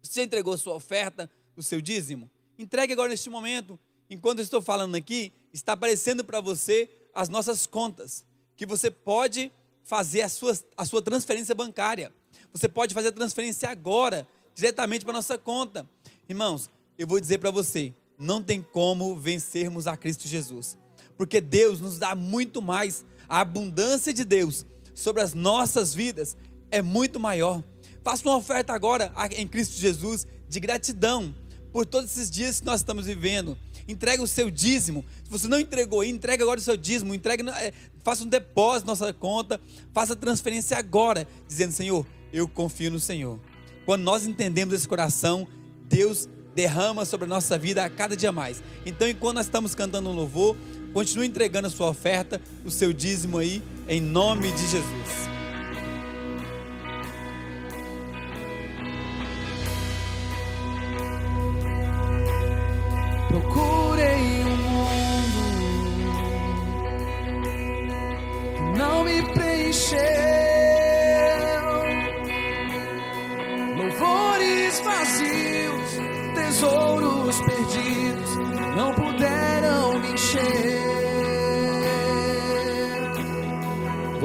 Você 0.03 0.23
entregou 0.23 0.55
a 0.55 0.59
sua 0.59 0.75
oferta, 0.75 1.31
o 1.57 1.63
seu 1.63 1.81
dízimo? 1.81 2.31
Entregue 2.59 2.93
agora 2.93 3.09
neste 3.09 3.31
momento. 3.31 3.79
Enquanto 4.11 4.41
eu 4.41 4.45
estou 4.45 4.61
falando 4.61 4.95
aqui, 4.95 5.33
está 5.53 5.73
aparecendo 5.73 6.25
para 6.25 6.41
você 6.41 6.91
as 7.15 7.29
nossas 7.29 7.67
contas, 7.67 8.25
que 8.57 8.67
você 8.67 8.91
pode 8.91 9.53
fazer 9.85 10.23
a 10.23 10.29
sua, 10.29 10.59
a 10.77 10.85
sua 10.85 11.03
transferência 11.03 11.55
bancária. 11.55 12.13
Você 12.53 12.69
pode 12.69 12.95
fazer 12.95 13.09
a 13.09 13.13
transferência 13.13 13.69
agora, 13.69 14.27
diretamente 14.55 15.05
para 15.05 15.15
a 15.15 15.17
nossa 15.17 15.39
conta. 15.39 15.89
Irmãos, 16.29 16.71
eu 16.99 17.07
vou 17.07 17.19
dizer 17.21 17.39
para 17.39 17.51
você, 17.51 17.95
não 18.19 18.43
tem 18.43 18.63
como 18.63 19.17
vencermos 19.17 19.87
a 19.87 19.97
Cristo 19.97 20.29
Jesus. 20.29 20.79
Porque 21.17 21.41
Deus 21.41 21.81
nos 21.81 21.99
dá 21.99 22.15
muito 22.15 22.61
mais. 22.61 23.05
A 23.29 23.41
abundância 23.41 24.13
de 24.13 24.25
Deus 24.25 24.67
sobre 24.95 25.23
as 25.23 25.35
nossas 25.35 25.95
vidas 25.95 26.37
é 26.71 26.83
muito 26.83 27.19
maior. 27.19 27.63
Faça 28.03 28.29
uma 28.29 28.37
oferta 28.37 28.73
agora 28.73 29.13
em 29.37 29.47
Cristo 29.47 29.77
Jesus 29.77 30.27
de 30.49 30.61
gratidão 30.61 31.35
por 31.73 31.87
todos 31.87 32.11
esses 32.11 32.31
dias 32.31 32.61
que 32.61 32.67
nós 32.67 32.81
estamos 32.81 33.07
vivendo. 33.07 33.57
Entrega 33.93 34.23
o 34.23 34.27
seu 34.27 34.51
dízimo. 34.51 35.05
Se 35.23 35.31
você 35.31 35.47
não 35.47 35.61
entregou, 35.61 36.03
entrega 36.03 36.43
agora 36.43 36.59
o 36.59 36.63
seu 36.63 36.77
dízimo. 36.77 37.15
Entrega, 37.15 37.49
é, 37.61 37.73
faça 38.03 38.25
um 38.25 38.27
depósito 38.27 38.87
na 38.87 38.93
nossa 38.93 39.13
conta. 39.13 39.61
Faça 39.93 40.15
a 40.15 40.17
transferência 40.17 40.77
agora, 40.77 41.29
dizendo: 41.47 41.73
Senhor, 41.73 42.07
eu 42.33 42.49
confio 42.49 42.91
no 42.91 42.99
Senhor. 42.99 43.39
Quando 43.85 44.03
nós 44.03 44.27
entendemos 44.27 44.75
esse 44.75 44.89
coração, 44.89 45.47
Deus 45.89 46.29
derrama 46.55 47.05
sobre 47.05 47.27
a 47.27 47.29
nossa 47.29 47.59
vida 47.59 47.85
a 47.85 47.91
cada 47.91 48.17
dia 48.17 48.33
mais. 48.33 48.63
Então, 48.85 49.09
enquanto 49.09 49.37
nós 49.37 49.47
estamos 49.47 49.75
cantando 49.75 50.11
um 50.11 50.15
louvor, 50.15 50.57
continue 50.93 51.27
entregando 51.27 51.69
a 51.69 51.71
sua 51.71 51.89
oferta, 51.89 52.41
o 52.65 52.71
seu 52.71 52.93
dízimo 52.93 53.39
aí, 53.39 53.63
em 53.89 54.01
nome 54.01 54.51
de 54.53 54.63
Jesus. 54.69 55.32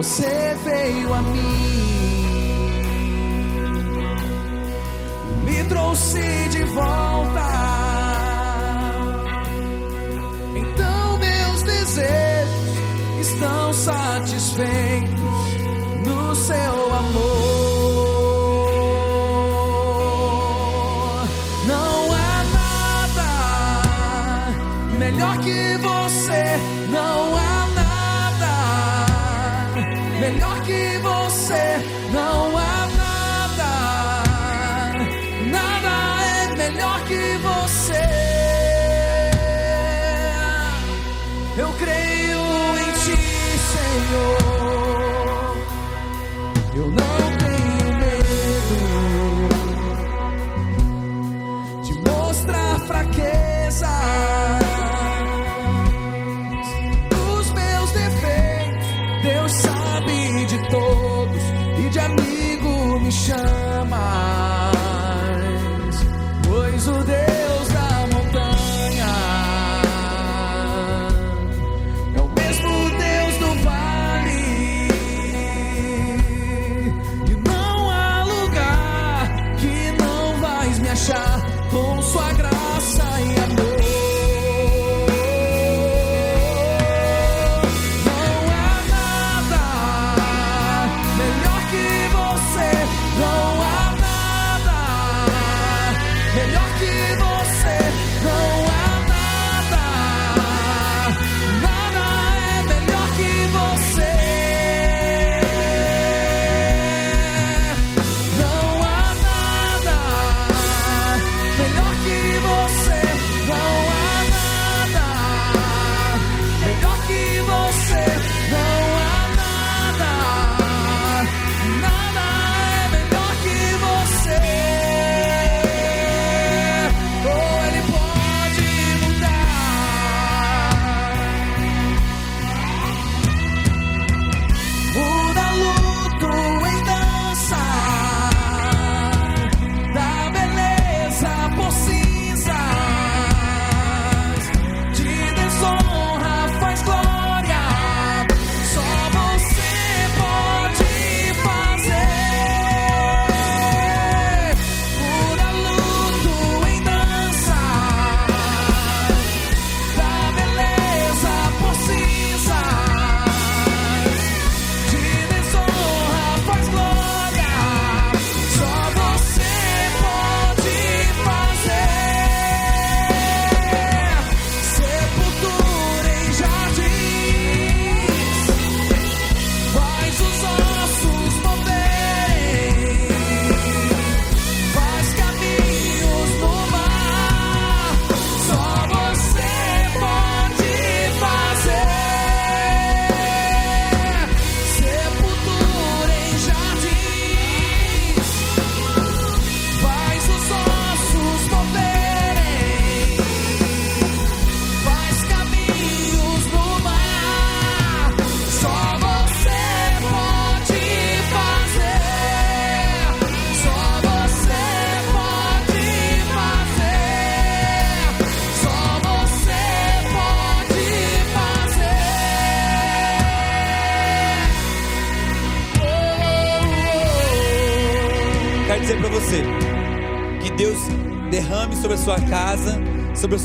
Você 0.08 0.58
veio 0.64 1.14
a 1.14 1.22
mim, 1.22 1.42
me 5.44 5.64
trouxe 5.66 6.48
de 6.50 6.64
volta. 6.64 7.42
Então 10.56 11.18
meus 11.18 11.62
desejos 11.64 13.20
estão 13.20 13.74
satisfeitos 13.74 15.20
no 16.06 16.36
seu 16.36 16.96
amor. 16.96 17.37
Melhor 30.30 30.62
que 30.62 30.98
você. 30.98 31.80
Não 32.12 32.58
há 32.58 32.88
nada, 32.98 33.72
nada 35.46 35.94
é 36.24 36.56
melhor 36.56 37.00
que 37.06 37.38
você. 37.38 38.08
Eu 41.58 41.70
creio 41.74 42.40
em 42.78 42.92
ti, 43.04 43.18
Senhor. 43.74 44.87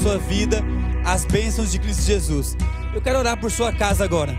Sua 0.03 0.19
vida, 0.19 0.65
as 1.05 1.25
bênçãos 1.25 1.71
de 1.71 1.79
Cristo 1.79 2.03
Jesus. 2.03 2.57
Eu 2.93 3.01
quero 3.01 3.21
orar 3.21 3.39
por 3.39 3.53
sua 3.53 3.73
casa 3.73 4.03
agora, 4.03 4.37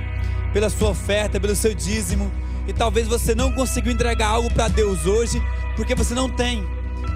pela 0.52 0.69
sua 0.69 0.89
oferta, 0.89 1.39
pelo 1.39 1.56
seu 1.56 1.73
dízimo. 1.73 2.30
E 2.67 2.73
talvez 2.73 3.08
você 3.08 3.34
não 3.34 3.49
conseguiu 3.49 3.93
entregar 3.93 4.28
algo 4.28 4.54
para 4.54 4.67
Deus 4.67 5.06
hoje, 5.06 5.41
porque 5.78 5.95
você 5.95 6.13
não 6.13 6.30
tem, 6.30 6.67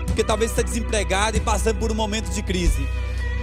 porque 0.06 0.24
talvez 0.24 0.52
está 0.52 0.62
desempregado 0.62 1.36
e 1.36 1.42
passando 1.42 1.78
por 1.78 1.92
um 1.92 1.96
momento 1.96 2.30
de 2.30 2.42
crise. 2.42 2.88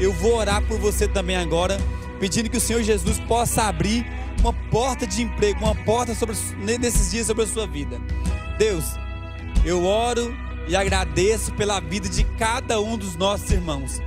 Eu 0.01 0.11
vou 0.15 0.37
orar 0.37 0.63
por 0.63 0.79
você 0.79 1.07
também 1.07 1.37
agora, 1.37 1.79
pedindo 2.19 2.49
que 2.49 2.57
o 2.57 2.61
Senhor 2.61 2.83
Jesus 2.83 3.19
possa 3.21 3.65
abrir 3.65 4.07
uma 4.41 4.55
porta 4.71 5.07
de 5.07 5.23
emprego, 5.23 5.65
uma 5.65 5.75
porta 5.75 6.15
sobre, 6.15 6.35
nesses 6.81 7.11
dias 7.11 7.27
sobre 7.27 7.45
a 7.45 7.47
sua 7.47 7.67
vida. 7.67 8.01
Deus, 8.59 8.85
eu 9.67 9.85
oro 9.85 10.35
e 10.67 10.75
agradeço 10.75 11.53
pela 11.53 11.79
vida 11.79 12.09
de 12.09 12.25
cada 12.39 12.81
um 12.81 12.97
dos 12.97 13.17
nossos 13.17 13.51
irmãos, 13.51 14.01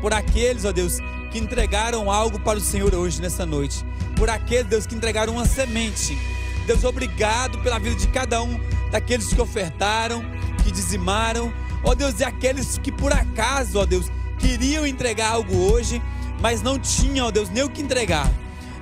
por 0.00 0.12
aqueles, 0.12 0.64
ó 0.64 0.72
Deus, 0.72 0.98
que 1.30 1.38
entregaram 1.38 2.10
algo 2.10 2.38
para 2.40 2.58
o 2.58 2.60
Senhor 2.60 2.94
hoje, 2.94 3.20
nessa 3.20 3.46
noite, 3.46 3.84
por 4.16 4.28
aqueles, 4.28 4.66
Deus, 4.66 4.86
que 4.86 4.94
entregaram 4.94 5.34
uma 5.34 5.46
semente. 5.46 6.18
Deus, 6.66 6.84
obrigado 6.84 7.58
pela 7.58 7.78
vida 7.78 7.96
de 7.96 8.08
cada 8.08 8.42
um 8.42 8.60
daqueles 8.90 9.32
que 9.32 9.40
ofertaram, 9.40 10.24
que 10.64 10.70
dizimaram, 10.70 11.52
ó 11.84 11.94
Deus, 11.94 12.20
e 12.20 12.24
aqueles 12.24 12.78
que 12.78 12.92
por 12.92 13.12
acaso, 13.12 13.78
ó 13.78 13.86
Deus, 13.86 14.10
queriam 14.38 14.86
entregar 14.86 15.32
algo 15.32 15.56
hoje, 15.56 16.02
mas 16.40 16.62
não 16.62 16.78
tinham, 16.78 17.26
ó 17.26 17.30
Deus, 17.30 17.48
nem 17.50 17.62
o 17.62 17.70
que 17.70 17.82
entregar. 17.82 18.30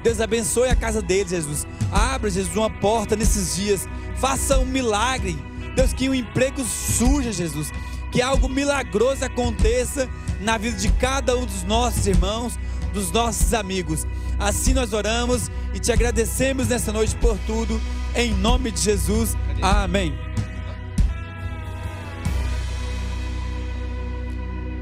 Deus 0.02 0.20
abençoe 0.20 0.68
a 0.68 0.76
casa 0.76 1.02
deles, 1.02 1.30
Jesus. 1.30 1.66
Abra, 1.90 2.30
Jesus, 2.30 2.56
uma 2.56 2.70
porta 2.70 3.16
nesses 3.16 3.56
dias. 3.56 3.88
Faça 4.16 4.58
um 4.58 4.64
milagre. 4.64 5.36
Deus, 5.74 5.92
que 5.92 6.08
um 6.08 6.14
emprego 6.14 6.64
surja, 6.64 7.32
Jesus. 7.32 7.72
Que 8.10 8.22
algo 8.22 8.48
milagroso 8.48 9.24
aconteça 9.24 10.08
na 10.40 10.56
vida 10.58 10.76
de 10.76 10.90
cada 10.92 11.36
um 11.36 11.44
dos 11.44 11.64
nossos 11.64 12.06
irmãos, 12.06 12.58
dos 12.92 13.10
nossos 13.10 13.54
amigos. 13.54 14.06
Assim 14.38 14.72
nós 14.72 14.92
oramos 14.92 15.50
e 15.74 15.78
te 15.78 15.92
agradecemos 15.92 16.68
nessa 16.68 16.92
noite 16.92 17.14
por 17.16 17.38
tudo. 17.46 17.80
Em 18.14 18.32
nome 18.34 18.70
de 18.70 18.80
Jesus. 18.80 19.36
Amém. 19.60 20.16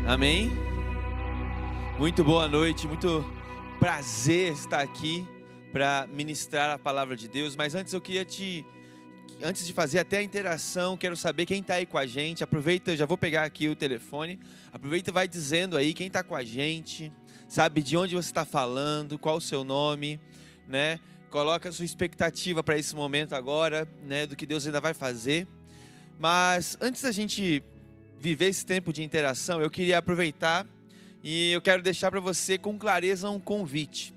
Amém. 0.06 0.52
Muito 1.98 2.22
boa 2.22 2.46
noite, 2.46 2.86
muito 2.86 3.24
prazer 3.80 4.52
estar 4.52 4.80
aqui 4.80 5.26
para 5.72 6.06
ministrar 6.12 6.70
a 6.70 6.78
palavra 6.78 7.16
de 7.16 7.26
Deus. 7.26 7.56
Mas 7.56 7.74
antes 7.74 7.92
eu 7.92 8.00
queria 8.00 8.24
te, 8.24 8.64
antes 9.42 9.66
de 9.66 9.72
fazer 9.72 9.98
até 9.98 10.18
a 10.18 10.22
interação, 10.22 10.96
quero 10.96 11.16
saber 11.16 11.46
quem 11.46 11.60
está 11.60 11.74
aí 11.74 11.86
com 11.86 11.98
a 11.98 12.06
gente. 12.06 12.42
Aproveita, 12.42 12.96
já 12.96 13.06
vou 13.06 13.18
pegar 13.18 13.44
aqui 13.44 13.68
o 13.68 13.76
telefone. 13.76 14.38
Aproveita 14.72 15.10
e 15.10 15.12
vai 15.12 15.28
dizendo 15.28 15.76
aí 15.76 15.92
quem 15.92 16.06
está 16.06 16.22
com 16.22 16.34
a 16.34 16.44
gente, 16.44 17.12
sabe 17.48 17.82
de 17.82 17.96
onde 17.96 18.14
você 18.14 18.28
está 18.28 18.44
falando, 18.44 19.18
qual 19.18 19.36
o 19.36 19.40
seu 19.40 19.64
nome, 19.64 20.20
né? 20.66 20.98
Coloca 21.30 21.68
a 21.68 21.72
sua 21.72 21.84
expectativa 21.84 22.62
para 22.62 22.78
esse 22.78 22.94
momento 22.94 23.34
agora, 23.34 23.86
né? 24.04 24.26
Do 24.26 24.36
que 24.36 24.46
Deus 24.46 24.66
ainda 24.66 24.80
vai 24.80 24.94
fazer. 24.94 25.46
Mas 26.18 26.78
antes 26.80 27.02
da 27.02 27.12
gente 27.12 27.62
viver 28.18 28.46
esse 28.46 28.64
tempo 28.64 28.92
de 28.92 29.02
interação, 29.02 29.60
eu 29.60 29.70
queria 29.70 29.98
aproveitar 29.98 30.66
e 31.22 31.52
eu 31.52 31.60
quero 31.60 31.82
deixar 31.82 32.10
para 32.10 32.20
você 32.20 32.56
com 32.56 32.78
clareza 32.78 33.28
um 33.28 33.38
convite 33.38 34.14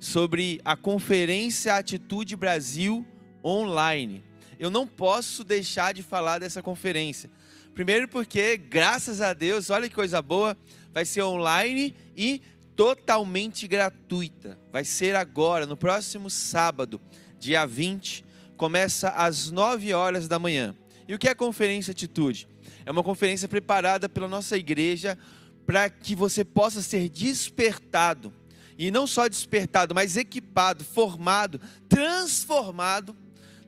sobre 0.00 0.60
a 0.64 0.76
conferência 0.76 1.76
Atitude 1.76 2.34
Brasil 2.34 3.06
online. 3.44 4.31
Eu 4.62 4.70
não 4.70 4.86
posso 4.86 5.42
deixar 5.42 5.92
de 5.92 6.04
falar 6.04 6.38
dessa 6.38 6.62
conferência. 6.62 7.28
Primeiro 7.74 8.06
porque, 8.06 8.56
graças 8.56 9.20
a 9.20 9.32
Deus, 9.32 9.70
olha 9.70 9.88
que 9.88 9.94
coisa 9.96 10.22
boa, 10.22 10.56
vai 10.92 11.04
ser 11.04 11.22
online 11.22 11.96
e 12.16 12.40
totalmente 12.76 13.66
gratuita. 13.66 14.56
Vai 14.70 14.84
ser 14.84 15.16
agora, 15.16 15.66
no 15.66 15.76
próximo 15.76 16.30
sábado, 16.30 17.00
dia 17.40 17.66
20, 17.66 18.24
começa 18.56 19.08
às 19.08 19.50
9 19.50 19.92
horas 19.94 20.28
da 20.28 20.38
manhã. 20.38 20.76
E 21.08 21.14
o 21.14 21.18
que 21.18 21.26
é 21.26 21.32
a 21.32 21.34
conferência 21.34 21.90
Atitude? 21.90 22.46
É 22.86 22.90
uma 22.92 23.02
conferência 23.02 23.48
preparada 23.48 24.08
pela 24.08 24.28
nossa 24.28 24.56
igreja 24.56 25.18
para 25.66 25.90
que 25.90 26.14
você 26.14 26.44
possa 26.44 26.80
ser 26.80 27.08
despertado. 27.08 28.32
E 28.78 28.92
não 28.92 29.08
só 29.08 29.26
despertado, 29.26 29.92
mas 29.92 30.16
equipado, 30.16 30.84
formado, 30.84 31.60
transformado 31.88 33.16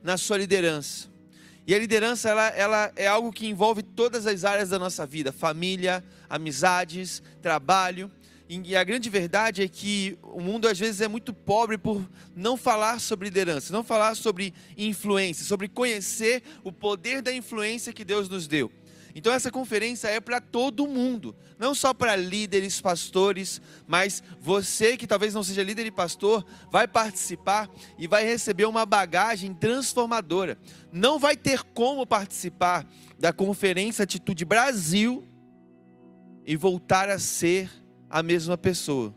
na 0.05 0.17
sua 0.17 0.37
liderança. 0.37 1.09
E 1.65 1.73
a 1.73 1.79
liderança 1.79 2.29
ela, 2.29 2.47
ela 2.49 2.91
é 2.95 3.07
algo 3.07 3.33
que 3.33 3.47
envolve 3.47 3.81
todas 3.81 4.27
as 4.27 4.45
áreas 4.45 4.69
da 4.69 4.77
nossa 4.77 5.03
vida: 5.03 5.31
família, 5.31 6.03
amizades, 6.29 7.23
trabalho. 7.41 8.09
E 8.47 8.75
a 8.75 8.83
grande 8.83 9.09
verdade 9.09 9.63
é 9.63 9.67
que 9.67 10.19
o 10.21 10.39
mundo 10.39 10.67
às 10.67 10.77
vezes 10.77 11.01
é 11.01 11.07
muito 11.07 11.33
pobre 11.33 11.79
por 11.79 12.07
não 12.35 12.55
falar 12.55 12.99
sobre 12.99 13.29
liderança, 13.29 13.73
não 13.73 13.83
falar 13.83 14.15
sobre 14.15 14.53
influência, 14.77 15.43
sobre 15.43 15.67
conhecer 15.67 16.43
o 16.63 16.71
poder 16.71 17.23
da 17.23 17.33
influência 17.33 17.91
que 17.91 18.05
Deus 18.05 18.29
nos 18.29 18.45
deu. 18.45 18.71
Então 19.17 19.31
essa 19.31 19.49
conferência 19.49 20.09
é 20.09 20.19
para 20.19 20.41
todo 20.41 20.85
mundo, 20.85 21.33
não 21.57 21.73
só 21.73 21.93
para 21.93 22.17
líderes, 22.17 22.81
pastores, 22.81 23.61
mas 23.87 24.21
você 24.41 24.97
que 24.97 25.07
talvez 25.07 25.33
não 25.33 25.41
seja 25.41 25.63
líder 25.63 25.85
e 25.85 25.91
pastor, 25.91 26.45
vai 26.69 26.85
participar 26.85 27.69
e 27.97 28.07
vai 28.07 28.25
receber 28.25 28.65
uma 28.65 28.85
bagagem 28.85 29.53
transformadora. 29.53 30.57
Não 30.91 31.17
vai 31.17 31.37
ter 31.37 31.63
como 31.63 32.05
participar 32.05 32.85
da 33.17 33.31
conferência 33.31 34.03
Atitude 34.03 34.43
Brasil 34.43 35.25
e 36.45 36.57
voltar 36.57 37.07
a 37.07 37.17
ser 37.17 37.71
a 38.09 38.21
mesma 38.21 38.57
pessoa. 38.57 39.15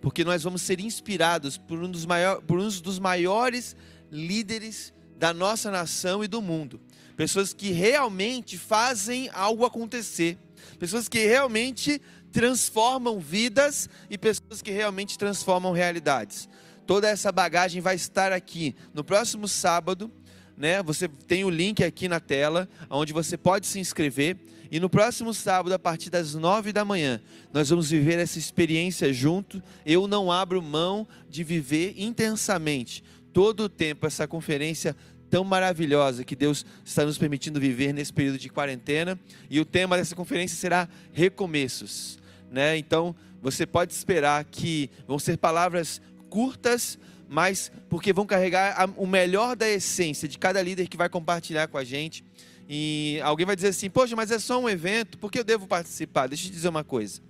Porque 0.00 0.24
nós 0.24 0.42
vamos 0.42 0.62
ser 0.62 0.80
inspirados 0.80 1.58
por 1.58 1.78
um 1.78 1.90
dos, 1.90 2.06
por 2.46 2.58
um 2.58 2.68
dos 2.68 2.98
maiores 2.98 3.76
líderes 4.10 4.90
da 5.18 5.34
nossa 5.34 5.70
nação 5.70 6.24
e 6.24 6.28
do 6.28 6.40
mundo 6.40 6.80
pessoas 7.16 7.52
que 7.52 7.70
realmente 7.70 8.58
fazem 8.58 9.30
algo 9.32 9.64
acontecer, 9.64 10.38
pessoas 10.78 11.08
que 11.08 11.26
realmente 11.26 12.00
transformam 12.32 13.20
vidas 13.20 13.88
e 14.10 14.18
pessoas 14.18 14.60
que 14.60 14.70
realmente 14.70 15.16
transformam 15.16 15.72
realidades. 15.72 16.48
Toda 16.86 17.08
essa 17.08 17.30
bagagem 17.30 17.80
vai 17.80 17.94
estar 17.94 18.32
aqui 18.32 18.74
no 18.92 19.04
próximo 19.04 19.46
sábado, 19.46 20.10
né? 20.56 20.82
Você 20.82 21.08
tem 21.08 21.44
o 21.44 21.50
link 21.50 21.82
aqui 21.82 22.08
na 22.08 22.20
tela, 22.20 22.68
onde 22.90 23.12
você 23.12 23.36
pode 23.36 23.66
se 23.66 23.78
inscrever. 23.78 24.36
E 24.70 24.80
no 24.80 24.90
próximo 24.90 25.32
sábado, 25.32 25.72
a 25.72 25.78
partir 25.78 26.10
das 26.10 26.34
nove 26.34 26.72
da 26.72 26.84
manhã, 26.84 27.20
nós 27.52 27.70
vamos 27.70 27.90
viver 27.90 28.18
essa 28.18 28.38
experiência 28.38 29.12
junto. 29.12 29.62
Eu 29.86 30.08
não 30.08 30.32
abro 30.32 30.60
mão 30.60 31.06
de 31.28 31.44
viver 31.44 31.94
intensamente 31.96 33.02
todo 33.32 33.64
o 33.64 33.68
tempo 33.68 34.06
essa 34.06 34.28
conferência 34.28 34.96
tão 35.34 35.42
maravilhosa 35.42 36.22
que 36.22 36.36
Deus 36.36 36.64
está 36.84 37.04
nos 37.04 37.18
permitindo 37.18 37.58
viver 37.58 37.92
nesse 37.92 38.12
período 38.12 38.38
de 38.38 38.48
quarentena. 38.48 39.18
E 39.50 39.58
o 39.58 39.64
tema 39.64 39.96
dessa 39.96 40.14
conferência 40.14 40.56
será 40.56 40.88
recomeços. 41.12 42.20
Né? 42.52 42.78
Então, 42.78 43.16
você 43.42 43.66
pode 43.66 43.92
esperar 43.92 44.44
que 44.44 44.88
vão 45.08 45.18
ser 45.18 45.36
palavras 45.36 46.00
curtas, 46.30 46.96
mas 47.28 47.72
porque 47.88 48.12
vão 48.12 48.24
carregar 48.24 48.88
o 48.96 49.08
melhor 49.08 49.56
da 49.56 49.68
essência 49.68 50.28
de 50.28 50.38
cada 50.38 50.62
líder 50.62 50.86
que 50.86 50.96
vai 50.96 51.08
compartilhar 51.08 51.66
com 51.66 51.78
a 51.78 51.82
gente. 51.82 52.24
E 52.68 53.18
alguém 53.24 53.44
vai 53.44 53.56
dizer 53.56 53.70
assim: 53.70 53.90
Poxa, 53.90 54.14
mas 54.14 54.30
é 54.30 54.38
só 54.38 54.60
um 54.60 54.68
evento, 54.68 55.18
por 55.18 55.32
que 55.32 55.40
eu 55.40 55.44
devo 55.44 55.66
participar? 55.66 56.28
Deixa 56.28 56.44
eu 56.44 56.50
te 56.50 56.54
dizer 56.54 56.68
uma 56.68 56.84
coisa. 56.84 57.20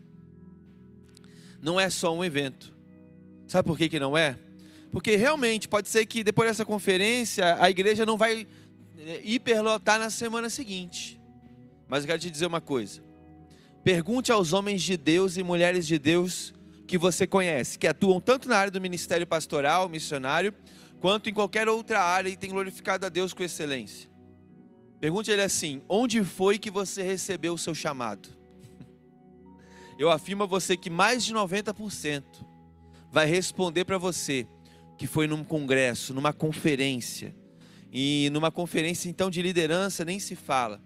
Não 1.59 1.81
é 1.81 1.89
só 1.89 2.15
um 2.15 2.23
evento. 2.23 2.71
Sabe 3.49 3.67
por 3.67 3.79
que, 3.79 3.89
que 3.89 3.99
não 3.99 4.15
é? 4.15 4.39
Porque 4.95 5.16
realmente 5.16 5.66
pode 5.66 5.88
ser 5.88 6.07
que 6.07 6.22
depois 6.22 6.49
dessa 6.49 6.64
conferência 6.64 7.61
a 7.61 7.68
igreja 7.68 8.07
não 8.07 8.16
vai 8.16 8.47
é, 8.97 9.20
hiperlotar 9.24 9.99
na 9.99 10.09
semana 10.09 10.49
seguinte. 10.49 11.20
Mas 11.88 12.05
eu 12.05 12.07
quero 12.07 12.20
te 12.20 12.30
dizer 12.30 12.47
uma 12.47 12.61
coisa. 12.61 13.03
Pergunte 13.82 14.30
aos 14.30 14.53
homens 14.53 14.84
de 14.84 14.97
Deus 14.97 15.36
e 15.36 15.42
mulheres 15.42 15.84
de 15.84 15.99
Deus 15.99 16.55
que 16.86 16.97
você 16.97 17.26
conhece, 17.26 17.76
que 17.76 17.88
atuam 17.88 18.20
tanto 18.20 18.49
na 18.49 18.57
área 18.57 18.70
do 18.70 18.80
ministério 18.80 19.26
pastoral, 19.26 19.88
missionário, 19.88 20.55
quanto 21.01 21.28
em 21.28 21.34
qualquer 21.34 21.68
outra 21.68 22.01
área 22.01 22.28
e 22.28 22.36
têm 22.36 22.51
glorificado 22.51 23.05
a 23.05 23.09
Deus 23.09 23.34
com 23.34 23.42
excelência. 23.42 24.09
Pergunte 25.01 25.28
ele 25.28 25.42
assim: 25.42 25.82
onde 25.88 26.22
foi 26.22 26.57
que 26.57 26.70
você 26.70 27.03
recebeu 27.03 27.55
o 27.55 27.59
seu 27.59 27.74
chamado? 27.74 28.28
Eu 29.99 30.09
afirmo 30.09 30.45
a 30.45 30.47
você 30.47 30.76
que 30.76 30.88
mais 30.88 31.24
de 31.24 31.34
90% 31.34 32.22
vai 33.11 33.26
responder 33.26 33.84
para 33.84 33.99
você 33.99 34.47
que 34.97 35.07
foi 35.07 35.26
num 35.26 35.45
congresso, 35.45 36.14
numa 36.14 36.32
conferência. 36.32 37.34
E 37.92 38.28
numa 38.32 38.51
conferência 38.51 39.09
então 39.09 39.30
de 39.30 39.40
liderança 39.40 40.05
nem 40.05 40.18
se 40.18 40.34
fala. 40.34 40.82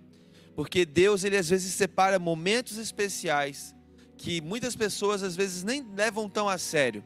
Porque 0.55 0.85
Deus 0.85 1.25
ele 1.25 1.37
às 1.37 1.49
vezes 1.49 1.73
separa 1.75 2.19
momentos 2.19 2.79
especiais 2.79 3.75
que 4.17 4.41
muitas 4.41 4.75
pessoas 4.75 5.23
às 5.23 5.37
vezes 5.37 5.63
nem 5.63 5.87
levam 5.95 6.29
tão 6.29 6.49
a 6.49 6.59
sério 6.59 7.05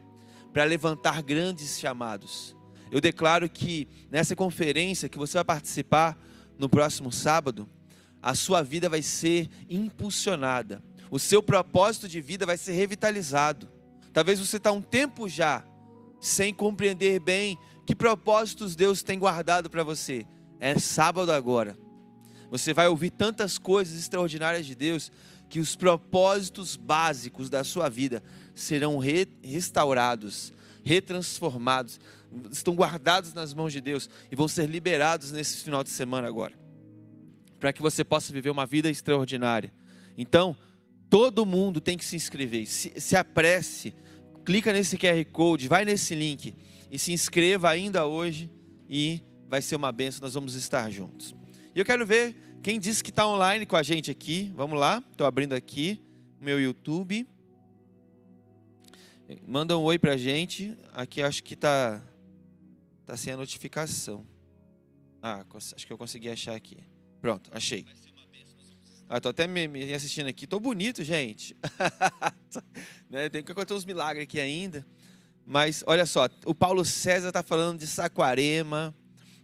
para 0.52 0.64
levantar 0.64 1.22
grandes 1.22 1.78
chamados. 1.78 2.56
Eu 2.90 3.00
declaro 3.00 3.48
que 3.48 3.88
nessa 4.10 4.34
conferência 4.34 5.08
que 5.08 5.18
você 5.18 5.34
vai 5.38 5.44
participar 5.44 6.18
no 6.58 6.68
próximo 6.68 7.12
sábado, 7.12 7.68
a 8.20 8.34
sua 8.34 8.62
vida 8.62 8.88
vai 8.88 9.02
ser 9.02 9.48
impulsionada. 9.68 10.82
O 11.10 11.18
seu 11.18 11.42
propósito 11.42 12.08
de 12.08 12.20
vida 12.20 12.46
vai 12.46 12.56
ser 12.56 12.72
revitalizado. 12.72 13.68
Talvez 14.12 14.38
você 14.38 14.56
está 14.56 14.72
um 14.72 14.82
tempo 14.82 15.28
já 15.28 15.64
sem 16.22 16.54
compreender 16.54 17.18
bem 17.18 17.58
que 17.84 17.96
propósitos 17.96 18.76
Deus 18.76 19.02
tem 19.02 19.18
guardado 19.18 19.68
para 19.68 19.82
você. 19.82 20.24
É 20.60 20.78
sábado 20.78 21.32
agora. 21.32 21.76
Você 22.48 22.72
vai 22.72 22.86
ouvir 22.86 23.10
tantas 23.10 23.58
coisas 23.58 23.98
extraordinárias 23.98 24.64
de 24.64 24.76
Deus 24.76 25.10
que 25.48 25.58
os 25.58 25.74
propósitos 25.74 26.76
básicos 26.76 27.50
da 27.50 27.64
sua 27.64 27.88
vida 27.88 28.22
serão 28.54 28.98
re 28.98 29.26
restaurados, 29.42 30.52
retransformados, 30.84 31.98
estão 32.52 32.74
guardados 32.74 33.34
nas 33.34 33.52
mãos 33.52 33.72
de 33.72 33.80
Deus 33.80 34.08
e 34.30 34.36
vão 34.36 34.46
ser 34.46 34.70
liberados 34.70 35.32
nesse 35.32 35.56
final 35.58 35.82
de 35.82 35.90
semana 35.90 36.28
agora, 36.28 36.54
para 37.58 37.72
que 37.72 37.82
você 37.82 38.04
possa 38.04 38.32
viver 38.32 38.50
uma 38.50 38.64
vida 38.64 38.88
extraordinária. 38.88 39.72
Então, 40.16 40.56
todo 41.10 41.44
mundo 41.44 41.80
tem 41.80 41.98
que 41.98 42.04
se 42.04 42.14
inscrever, 42.14 42.66
se, 42.66 42.92
se 43.00 43.16
apresse, 43.16 43.92
clica 44.44 44.72
nesse 44.72 44.96
QR 44.98 45.24
Code, 45.32 45.68
vai 45.68 45.84
nesse 45.84 46.14
link 46.14 46.54
e 46.90 46.98
se 46.98 47.12
inscreva 47.12 47.70
ainda 47.70 48.06
hoje 48.06 48.50
e 48.88 49.22
vai 49.48 49.62
ser 49.62 49.76
uma 49.76 49.92
benção, 49.92 50.20
nós 50.22 50.34
vamos 50.34 50.54
estar 50.54 50.90
juntos. 50.90 51.34
E 51.74 51.78
eu 51.78 51.84
quero 51.84 52.06
ver 52.06 52.36
quem 52.62 52.78
disse 52.78 53.02
que 53.02 53.10
está 53.10 53.26
online 53.26 53.66
com 53.66 53.76
a 53.76 53.82
gente 53.82 54.10
aqui. 54.10 54.52
Vamos 54.54 54.78
lá, 54.78 55.02
estou 55.10 55.26
abrindo 55.26 55.54
aqui 55.54 56.00
o 56.40 56.44
meu 56.44 56.60
YouTube. 56.60 57.26
Manda 59.46 59.76
um 59.78 59.82
oi 59.82 59.98
pra 59.98 60.16
gente. 60.16 60.76
Aqui 60.92 61.22
acho 61.22 61.42
que 61.42 61.56
tá 61.56 62.02
tá 63.06 63.16
sem 63.16 63.32
a 63.32 63.36
notificação. 63.36 64.26
Ah, 65.22 65.44
acho 65.74 65.86
que 65.86 65.92
eu 65.92 65.98
consegui 65.98 66.28
achar 66.28 66.54
aqui. 66.54 66.78
Pronto, 67.20 67.50
achei. 67.52 67.86
Ah, 69.14 69.20
tô 69.20 69.28
até 69.28 69.46
me, 69.46 69.68
me 69.68 69.92
assistindo 69.92 70.26
aqui. 70.26 70.46
Tô 70.46 70.58
bonito, 70.58 71.04
gente. 71.04 71.54
né? 73.10 73.28
Tem 73.28 73.42
que 73.42 73.52
acontecer 73.52 73.74
uns 73.74 73.84
milagres 73.84 74.22
aqui 74.22 74.40
ainda. 74.40 74.86
Mas 75.44 75.84
olha 75.86 76.06
só, 76.06 76.30
o 76.46 76.54
Paulo 76.54 76.82
César 76.82 77.30
tá 77.30 77.42
falando 77.42 77.78
de 77.78 77.86
Saquarema, 77.86 78.94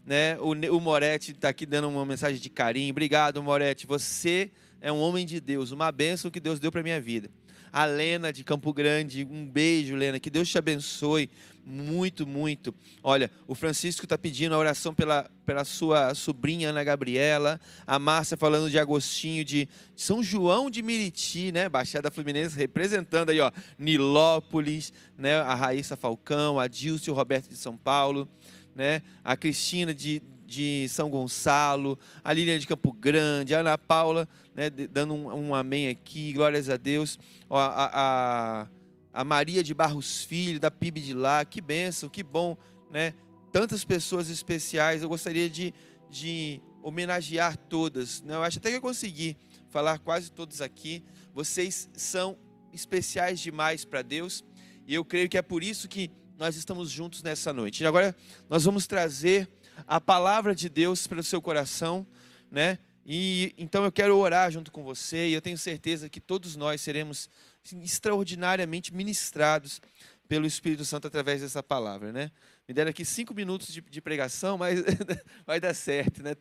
né? 0.07 0.39
O, 0.39 0.53
o 0.75 0.81
Moretti 0.81 1.33
está 1.33 1.51
aqui 1.51 1.66
dando 1.66 1.87
uma 1.87 2.07
mensagem 2.07 2.41
de 2.41 2.49
carinho. 2.49 2.93
Obrigado, 2.93 3.43
Moretti. 3.43 3.87
Você 3.87 4.51
é 4.81 4.91
um 4.91 5.01
homem 5.01 5.27
de 5.27 5.39
Deus, 5.39 5.71
uma 5.71 5.93
bênção 5.93 6.31
que 6.31 6.41
Deus 6.41 6.59
deu 6.59 6.73
para 6.73 6.83
minha 6.83 6.99
vida 6.99 7.29
a 7.73 7.85
Lena 7.85 8.33
de 8.33 8.45
Campo 8.45 8.73
Grande. 8.73 9.27
Um 9.31 9.47
beijo, 9.47 9.97
Lena. 9.97 10.19
Que 10.21 10.31
Deus 10.31 10.49
te 10.49 10.59
abençoe 10.59 11.31
muito, 11.69 12.27
muito. 12.27 12.75
Olha, 13.03 13.31
o 13.47 13.55
Francisco 13.55 14.07
está 14.07 14.16
pedindo 14.16 14.55
a 14.55 14.59
oração 14.59 14.95
pela, 14.95 15.31
pela 15.45 15.64
sua 15.64 16.14
sobrinha 16.14 16.71
Ana 16.71 16.83
Gabriela. 16.83 17.61
A 17.87 17.99
Márcia 17.99 18.39
falando 18.39 18.71
de 18.71 18.79
Agostinho 18.79 19.45
de 19.45 19.69
São 19.95 20.23
João 20.23 20.71
de 20.71 20.83
Miriti, 20.83 21.53
né? 21.53 21.69
Baixada 21.69 22.11
Fluminense 22.11 22.57
representando 22.57 23.31
aí, 23.31 23.41
ó, 23.41 23.53
Nilópolis, 23.79 24.93
né? 25.16 25.37
A 25.37 25.55
Raíssa 25.55 25.95
Falcão, 25.95 26.59
a 26.59 26.66
Dilce, 26.66 27.11
o 27.11 27.14
Roberto 27.14 27.51
de 27.51 27.57
São 27.57 27.77
Paulo, 27.77 28.27
né? 28.75 29.03
A 29.23 29.37
Cristina 29.37 29.93
de 29.95 30.23
de 30.49 30.88
São 30.88 31.11
Gonçalo, 31.11 31.99
a 32.24 32.32
Lilian 32.32 32.59
de 32.59 32.66
Campo 32.66 32.90
Grande, 32.90 33.55
a 33.55 33.61
Ana 33.61 33.76
Paula, 33.76 34.26
né, 34.55 34.70
dando 34.70 35.12
um, 35.12 35.49
um, 35.49 35.55
amém 35.55 35.88
aqui, 35.88 36.32
glórias 36.32 36.70
a 36.70 36.78
Deus. 36.78 37.18
Ó, 37.51 37.59
a, 37.59 37.90
a, 37.92 38.68
a, 39.12 39.24
Maria 39.24 39.62
de 39.62 39.74
Barros 39.74 40.24
Filho, 40.24 40.59
da 40.59 40.70
PIB 40.70 41.03
de 41.03 41.12
lá, 41.12 41.44
que 41.44 41.61
bênção, 41.61 42.09
que 42.09 42.22
bom, 42.22 42.57
né? 42.90 43.12
Tantas 43.53 43.84
pessoas 43.84 44.30
especiais, 44.30 45.03
eu 45.03 45.09
gostaria 45.11 45.51
de, 45.51 45.74
de 46.09 46.62
homenagear 46.82 47.59
todas. 47.59 48.22
Né? 48.22 48.34
Eu 48.34 48.42
acho 48.42 48.59
até 48.59 48.70
que 48.70 48.76
eu 48.76 48.80
consegui 48.80 49.36
falar 49.68 49.99
quase 49.99 50.32
todos 50.32 50.62
aqui. 50.62 51.05
Vocês 51.34 51.90
são 51.92 52.38
especiais 52.72 53.38
demais 53.38 53.84
para 53.84 54.01
Deus 54.01 54.42
e 54.86 54.94
eu 54.94 55.05
creio 55.05 55.28
que 55.28 55.36
é 55.36 55.42
por 55.42 55.62
isso 55.62 55.88
que 55.88 56.11
nós 56.38 56.57
estamos 56.57 56.88
juntos 56.88 57.22
nessa 57.22 57.53
noite. 57.53 57.82
E 57.82 57.86
agora 57.86 58.16
nós 58.49 58.64
vamos 58.64 58.86
trazer 58.86 59.46
a 59.87 60.01
palavra 60.01 60.55
de 60.55 60.68
Deus 60.68 61.07
para 61.07 61.20
o 61.20 61.24
seu 61.24 61.41
coração, 61.41 62.07
né? 62.51 62.79
E 63.05 63.55
então 63.57 63.85
eu 63.85 63.93
quero 63.93 64.16
orar 64.16 64.51
junto 64.51 64.70
com 64.70 64.85
você 64.85 65.29
e 65.29 65.33
eu 65.33 65.41
tenho 65.41 65.57
certeza 65.57 66.09
que 66.09 66.20
todos 66.20 66.57
nós 66.57 66.81
seremos 66.81 67.31
assim, 67.64 67.81
extraordinariamente 67.81 68.95
ministrados 68.95 69.81
pelo 70.29 70.47
Espírito 70.47 70.85
Santo 70.85 71.07
através 71.07 71.41
dessa 71.41 71.62
palavra, 71.62 72.12
né? 72.12 72.31
Me 72.68 72.74
deram 72.74 72.91
aqui 72.91 73.05
cinco 73.05 73.33
minutos 73.33 73.72
de, 73.72 73.81
de 73.81 74.01
pregação, 74.03 74.59
mas 74.59 74.81
vai 75.47 75.59
dar 75.59 75.72
certo, 75.72 76.22
né? 76.22 76.33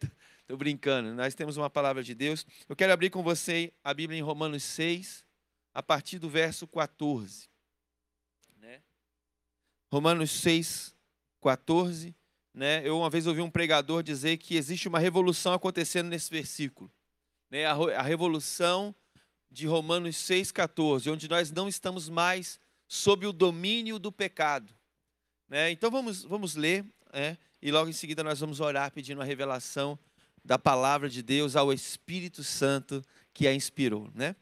Estou 0.41 0.57
brincando. 0.57 1.13
Nós 1.13 1.33
temos 1.33 1.55
uma 1.55 1.69
palavra 1.69 2.03
de 2.03 2.13
Deus. 2.13 2.45
Eu 2.67 2.75
quero 2.75 2.91
abrir 2.91 3.09
com 3.09 3.23
você 3.23 3.71
a 3.81 3.93
Bíblia 3.93 4.19
em 4.19 4.21
Romanos 4.21 4.63
6, 4.63 5.23
a 5.73 5.81
partir 5.81 6.19
do 6.19 6.29
verso 6.29 6.67
14. 6.67 7.49
Né? 8.59 8.81
Romanos 9.89 10.31
6, 10.31 10.93
14 11.41 12.13
né, 12.57 12.81
eu 12.83 12.97
uma 12.97 13.07
vez 13.07 13.27
ouvi 13.27 13.39
um 13.39 13.51
pregador 13.51 14.01
dizer 14.01 14.37
que 14.37 14.55
existe 14.55 14.87
uma 14.87 14.97
revolução 14.97 15.53
acontecendo 15.53 16.07
nesse 16.07 16.31
versículo. 16.31 16.91
Né, 17.51 17.67
a, 17.67 17.73
a 17.73 18.01
revolução 18.01 18.95
de 19.51 19.67
Romanos 19.67 20.15
6,14, 20.15 21.13
onde 21.13 21.29
nós 21.29 21.51
não 21.51 21.67
estamos 21.67 22.09
mais 22.09 22.59
sob 22.87 23.27
o 23.27 23.31
domínio 23.31 23.99
do 23.99 24.11
pecado. 24.11 24.73
Né? 25.47 25.69
Então 25.69 25.91
vamos, 25.91 26.23
vamos 26.23 26.55
ler, 26.55 26.83
né? 27.13 27.37
e 27.61 27.69
logo 27.69 27.91
em 27.91 27.93
seguida 27.93 28.23
nós 28.23 28.39
vamos 28.39 28.59
orar 28.59 28.91
pedindo 28.91 29.21
a 29.21 29.25
revelação 29.25 29.97
da 30.43 30.57
palavra 30.57 31.07
de 31.07 31.21
Deus 31.21 31.55
ao 31.55 31.71
Espírito 31.71 32.43
Santo 32.43 33.03
que 33.35 33.47
a 33.47 33.53
inspirou. 33.53 34.09
Né? 34.15 34.35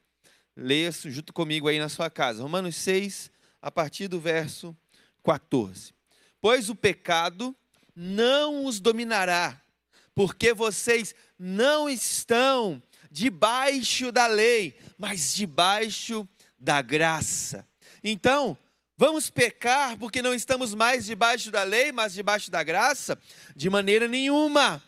Leia 0.56 0.90
junto 0.90 1.34
comigo 1.34 1.68
aí 1.68 1.80
na 1.80 1.90
sua 1.90 2.10
casa. 2.10 2.42
Romanos 2.42 2.78
6, 2.78 3.30
a 3.62 3.70
partir 3.70 4.08
do 4.08 4.22
verso 4.22 4.74
14. 5.22 5.94
Pois 6.40 6.70
o 6.70 6.76
pecado 6.76 7.54
não 7.96 8.66
os 8.66 8.80
dominará, 8.80 9.60
porque 10.14 10.54
vocês 10.54 11.16
não 11.40 11.90
estão 11.90 12.82
debaixo 13.10 14.12
da 14.12 14.28
lei, 14.28 14.78
mas 14.98 15.34
debaixo 15.34 16.28
da 16.60 16.82
graça. 16.82 17.66
Então, 18.04 18.58
vamos 18.98 19.30
pecar 19.30 19.98
porque 19.98 20.22
não 20.22 20.34
estamos 20.34 20.74
mais 20.74 21.06
debaixo 21.06 21.50
da 21.52 21.64
lei, 21.64 21.92
mas 21.92 22.14
debaixo 22.14 22.52
da 22.52 22.62
graça? 22.64 23.18
De 23.56 23.70
maneira 23.70 24.08
nenhuma. 24.08 24.84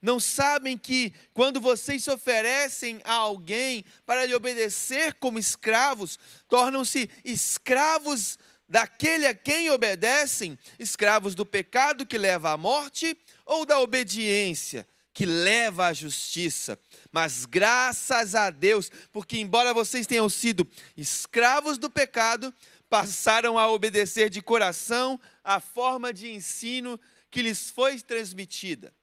Não 0.00 0.20
sabem 0.20 0.78
que 0.78 1.12
quando 1.34 1.60
vocês 1.60 2.04
se 2.04 2.10
oferecem 2.10 3.00
a 3.04 3.14
alguém 3.14 3.84
para 4.06 4.24
lhe 4.24 4.34
obedecer 4.34 5.14
como 5.14 5.40
escravos, 5.40 6.18
tornam-se 6.48 7.10
escravos 7.24 8.38
daquele 8.68 9.26
a 9.26 9.34
quem 9.34 9.70
obedecem, 9.70 10.58
escravos 10.78 11.34
do 11.34 11.46
pecado 11.46 12.06
que 12.06 12.18
leva 12.18 12.50
à 12.50 12.56
morte 12.56 13.16
ou 13.46 13.64
da 13.64 13.80
obediência 13.80 14.86
que 15.18 15.26
leva 15.26 15.88
à 15.88 15.92
justiça. 15.92 16.78
Mas 17.10 17.44
graças 17.44 18.36
a 18.36 18.50
Deus, 18.50 18.88
porque 19.10 19.40
embora 19.40 19.74
vocês 19.74 20.06
tenham 20.06 20.28
sido 20.28 20.64
escravos 20.96 21.76
do 21.76 21.90
pecado, 21.90 22.54
passaram 22.88 23.58
a 23.58 23.68
obedecer 23.68 24.30
de 24.30 24.40
coração 24.40 25.20
a 25.42 25.58
forma 25.58 26.12
de 26.12 26.30
ensino 26.30 27.00
que 27.32 27.42
lhes 27.42 27.68
foi 27.68 28.00
transmitida. 28.00 28.94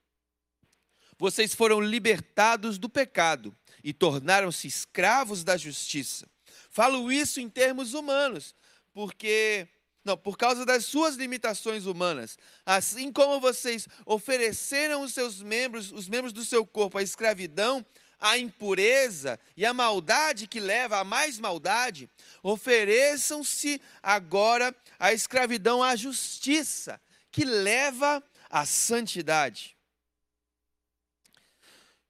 Vocês 1.18 1.54
foram 1.54 1.82
libertados 1.82 2.78
do 2.78 2.88
pecado 2.88 3.54
e 3.84 3.92
tornaram-se 3.92 4.68
escravos 4.68 5.44
da 5.44 5.58
justiça. 5.58 6.26
Falo 6.70 7.12
isso 7.12 7.42
em 7.42 7.50
termos 7.50 7.94
humanos, 7.94 8.56
porque 8.96 9.68
não, 10.06 10.16
por 10.16 10.38
causa 10.38 10.66
das 10.66 10.86
suas 10.86 11.16
limitações 11.16 11.86
humanas. 11.86 12.38
Assim 12.66 13.12
como 13.12 13.42
vocês 13.42 13.88
ofereceram 14.06 15.02
os 15.02 15.14
seus 15.14 15.42
membros, 15.42 15.92
os 15.92 16.08
membros 16.08 16.32
do 16.32 16.46
seu 16.46 16.66
corpo 16.66 16.98
à 16.98 17.04
escravidão, 17.04 17.86
à 18.18 18.38
impureza 18.38 19.38
e 19.58 19.66
à 19.66 19.74
maldade 19.74 20.48
que 20.48 20.62
leva 20.62 21.00
a 21.00 21.04
mais 21.04 21.38
maldade, 21.40 22.10
ofereçam-se 22.42 23.82
agora 24.02 24.74
à 24.98 25.12
escravidão 25.12 25.84
à 25.84 25.94
justiça, 25.96 27.02
que 27.30 27.44
leva 27.44 28.24
à 28.50 28.66
santidade. 28.66 29.76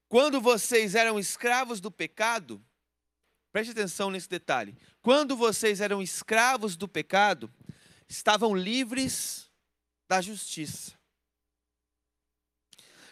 Quando 0.07 0.39
vocês 0.39 0.93
eram 0.93 1.17
escravos 1.17 1.81
do 1.81 1.89
pecado, 1.89 2.63
preste 3.55 3.71
atenção 3.71 4.11
nesse 4.11 4.27
detalhe. 4.27 4.77
Quando 5.01 5.33
vocês 5.33 5.79
eram 5.79 6.01
escravos 6.01 6.75
do 6.75 6.89
pecado, 6.89 7.49
estavam 8.05 8.53
livres 8.53 9.49
da 10.09 10.19
justiça. 10.19 10.91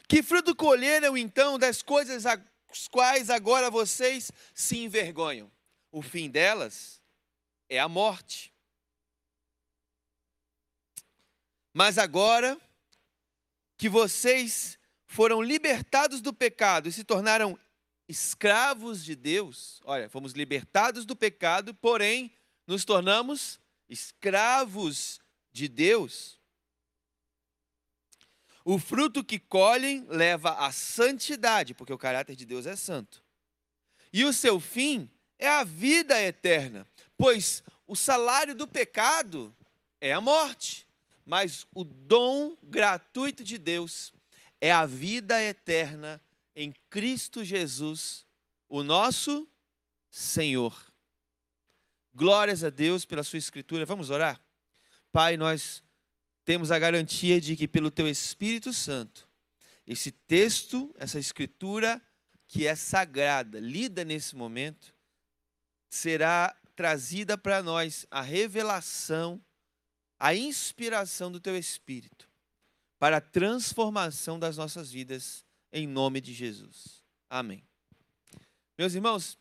Que 0.05 0.21
fruto 0.21 0.53
colheram 0.53 1.17
então 1.17 1.57
das 1.57 1.81
coisas 1.81 2.25
às 2.25 2.89
quais 2.91 3.29
agora 3.29 3.71
vocês 3.71 4.33
se 4.53 4.79
envergonham? 4.79 5.49
O 5.89 6.01
fim 6.01 6.29
delas 6.29 7.01
é 7.69 7.79
a 7.79 7.87
morte. 7.87 8.53
Mas 11.73 11.97
agora 11.97 12.59
que 13.77 13.87
vocês 13.87 14.77
foram 15.07 15.41
libertados 15.41 16.19
do 16.19 16.33
pecado 16.33 16.89
e 16.89 16.91
se 16.91 17.05
tornaram 17.05 17.57
escravos 18.13 19.03
de 19.03 19.15
Deus. 19.15 19.81
Olha, 19.83 20.07
fomos 20.07 20.33
libertados 20.33 21.03
do 21.03 21.15
pecado, 21.15 21.73
porém 21.73 22.31
nos 22.67 22.85
tornamos 22.85 23.59
escravos 23.89 25.19
de 25.51 25.67
Deus. 25.67 26.39
O 28.63 28.77
fruto 28.77 29.23
que 29.23 29.39
colhem 29.39 30.05
leva 30.07 30.51
à 30.51 30.71
santidade, 30.71 31.73
porque 31.73 31.91
o 31.91 31.97
caráter 31.97 32.35
de 32.35 32.45
Deus 32.45 32.67
é 32.67 32.75
santo. 32.75 33.23
E 34.13 34.23
o 34.23 34.31
seu 34.31 34.59
fim 34.59 35.09
é 35.39 35.49
a 35.49 35.63
vida 35.63 36.21
eterna, 36.21 36.87
pois 37.17 37.63
o 37.87 37.95
salário 37.95 38.53
do 38.53 38.67
pecado 38.67 39.53
é 39.99 40.13
a 40.13 40.21
morte, 40.21 40.87
mas 41.25 41.65
o 41.73 41.83
dom 41.83 42.55
gratuito 42.61 43.43
de 43.43 43.57
Deus 43.57 44.13
é 44.61 44.71
a 44.71 44.85
vida 44.85 45.41
eterna 45.41 46.21
em 46.55 46.73
Cristo 46.89 47.43
Jesus, 47.43 48.25
o 48.69 48.83
nosso 48.83 49.47
Senhor. 50.09 50.75
Glórias 52.13 52.63
a 52.63 52.69
Deus 52.69 53.05
pela 53.05 53.23
sua 53.23 53.39
escritura. 53.39 53.85
Vamos 53.85 54.09
orar? 54.09 54.39
Pai, 55.11 55.37
nós 55.37 55.83
temos 56.45 56.71
a 56.71 56.79
garantia 56.79 57.39
de 57.39 57.55
que 57.55 57.67
pelo 57.67 57.89
teu 57.89 58.07
Espírito 58.07 58.71
Santo, 58.71 59.27
esse 59.85 60.11
texto, 60.11 60.93
essa 60.97 61.19
escritura 61.19 62.01
que 62.47 62.67
é 62.67 62.75
sagrada, 62.75 63.59
lida 63.59 64.03
nesse 64.03 64.35
momento, 64.35 64.93
será 65.89 66.55
trazida 66.75 67.37
para 67.37 67.63
nós 67.63 68.05
a 68.09 68.21
revelação, 68.21 69.43
a 70.19 70.35
inspiração 70.35 71.31
do 71.31 71.39
teu 71.39 71.57
Espírito 71.57 72.29
para 73.03 73.17
a 73.17 73.21
transformação 73.21 74.39
das 74.39 74.55
nossas 74.55 74.89
vidas, 74.89 75.45
em 75.73 75.87
nome 75.87 76.21
de 76.21 76.33
Jesus. 76.33 77.03
Amém. 77.27 77.67
Meus 78.77 78.93
irmãos, 78.93 79.39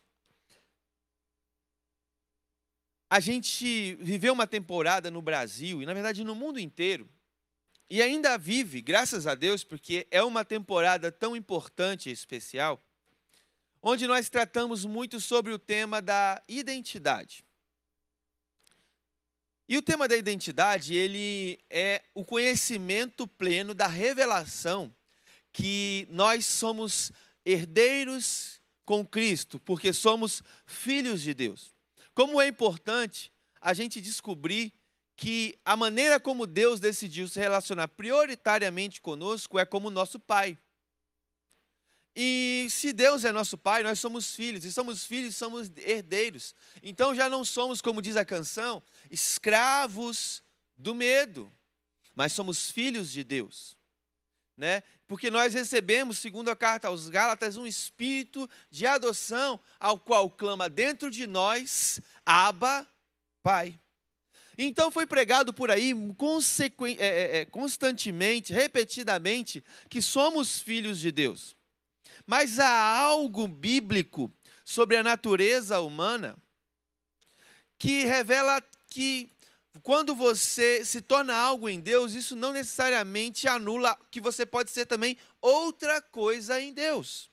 a 3.07 3.19
gente 3.19 3.93
viveu 3.95 4.33
uma 4.33 4.47
temporada 4.47 5.11
no 5.11 5.21
Brasil 5.21 5.81
e, 5.81 5.85
na 5.85 5.93
verdade, 5.93 6.23
no 6.23 6.33
mundo 6.33 6.59
inteiro, 6.59 7.07
e 7.87 8.01
ainda 8.01 8.35
vive, 8.37 8.81
graças 8.81 9.27
a 9.27 9.35
Deus, 9.35 9.63
porque 9.63 10.07
é 10.09 10.23
uma 10.23 10.43
temporada 10.43 11.11
tão 11.11 11.35
importante 11.35 12.09
e 12.09 12.11
especial, 12.11 12.83
onde 13.79 14.07
nós 14.07 14.29
tratamos 14.29 14.83
muito 14.83 15.21
sobre 15.21 15.53
o 15.53 15.59
tema 15.59 16.01
da 16.01 16.41
identidade. 16.47 17.45
E 19.69 19.77
o 19.77 19.81
tema 19.81 20.07
da 20.07 20.17
identidade, 20.17 20.95
ele 20.95 21.59
é 21.69 22.01
o 22.15 22.25
conhecimento 22.25 23.27
pleno 23.27 23.75
da 23.75 23.87
revelação 23.87 24.93
que 25.53 26.07
nós 26.09 26.45
somos 26.45 27.11
herdeiros 27.45 28.59
com 28.83 29.05
Cristo, 29.05 29.59
porque 29.59 29.93
somos 29.93 30.41
filhos 30.65 31.21
de 31.21 31.33
Deus. 31.33 31.73
Como 32.13 32.41
é 32.41 32.47
importante 32.47 33.31
a 33.61 33.73
gente 33.73 34.01
descobrir 34.01 34.73
que 35.15 35.57
a 35.63 35.77
maneira 35.77 36.19
como 36.19 36.47
Deus 36.47 36.79
decidiu 36.79 37.27
se 37.27 37.39
relacionar 37.39 37.87
prioritariamente 37.87 38.99
conosco 38.99 39.59
é 39.59 39.65
como 39.65 39.89
nosso 39.89 40.19
Pai. 40.19 40.57
E 42.15 42.67
se 42.69 42.93
Deus 42.93 43.23
é 43.23 43.31
nosso 43.31 43.57
Pai, 43.57 43.81
nós 43.83 43.99
somos 43.99 44.35
filhos, 44.35 44.65
e 44.65 44.71
somos 44.71 45.05
filhos, 45.05 45.35
somos 45.35 45.71
herdeiros. 45.77 46.53
Então 46.81 47.15
já 47.15 47.29
não 47.29 47.45
somos, 47.45 47.81
como 47.81 48.01
diz 48.01 48.15
a 48.15 48.25
canção, 48.25 48.83
escravos 49.09 50.43
do 50.77 50.93
medo, 50.93 51.51
mas 52.13 52.33
somos 52.33 52.69
filhos 52.69 53.11
de 53.11 53.23
Deus. 53.23 53.77
Né? 54.55 54.83
Porque 55.07 55.31
nós 55.31 55.53
recebemos, 55.53 56.19
segundo 56.19 56.49
a 56.49 56.55
carta 56.55 56.87
aos 56.87 57.09
Gálatas, 57.09 57.57
um 57.57 57.65
espírito 57.65 58.49
de 58.69 58.85
adoção, 58.85 59.59
ao 59.79 59.99
qual 59.99 60.29
clama 60.29 60.69
dentro 60.69 61.09
de 61.09 61.25
nós, 61.25 61.99
Abba, 62.25 62.87
Pai. 63.41 63.79
Então 64.57 64.91
foi 64.91 65.07
pregado 65.07 65.53
por 65.53 65.71
aí 65.71 65.91
é, 65.91 67.05
é, 67.05 67.37
é, 67.37 67.45
constantemente, 67.45 68.53
repetidamente, 68.53 69.63
que 69.89 70.01
somos 70.01 70.59
filhos 70.59 70.99
de 70.99 71.11
Deus. 71.11 71.55
Mas 72.25 72.59
há 72.59 72.97
algo 72.97 73.47
bíblico 73.47 74.31
sobre 74.63 74.97
a 74.97 75.03
natureza 75.03 75.79
humana 75.81 76.37
que 77.77 78.05
revela 78.05 78.61
que 78.87 79.32
quando 79.81 80.13
você 80.13 80.85
se 80.85 81.01
torna 81.01 81.35
algo 81.35 81.67
em 81.67 81.79
Deus, 81.79 82.13
isso 82.13 82.35
não 82.35 82.53
necessariamente 82.53 83.47
anula 83.47 83.97
que 84.11 84.21
você 84.21 84.45
pode 84.45 84.69
ser 84.69 84.85
também 84.85 85.17
outra 85.41 86.01
coisa 86.01 86.61
em 86.61 86.71
Deus. 86.71 87.31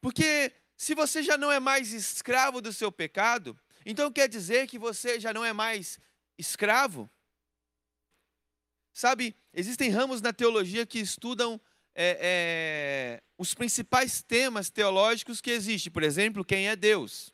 Porque 0.00 0.52
se 0.76 0.94
você 0.94 1.22
já 1.22 1.36
não 1.36 1.50
é 1.50 1.58
mais 1.58 1.92
escravo 1.92 2.60
do 2.60 2.72
seu 2.72 2.92
pecado, 2.92 3.58
então 3.84 4.12
quer 4.12 4.28
dizer 4.28 4.68
que 4.68 4.78
você 4.78 5.18
já 5.18 5.32
não 5.32 5.44
é 5.44 5.52
mais 5.52 5.98
escravo? 6.38 7.10
Sabe, 8.92 9.36
existem 9.52 9.90
ramos 9.90 10.20
na 10.20 10.32
teologia 10.32 10.86
que 10.86 11.00
estudam 11.00 11.60
é, 11.96 12.18
é, 12.20 13.22
os 13.36 13.54
principais 13.54 14.22
temas 14.22 14.70
teológicos 14.70 15.40
que 15.40 15.50
existem. 15.50 15.92
Por 15.92 16.04
exemplo, 16.04 16.44
quem 16.44 16.68
é 16.68 16.76
Deus? 16.76 17.32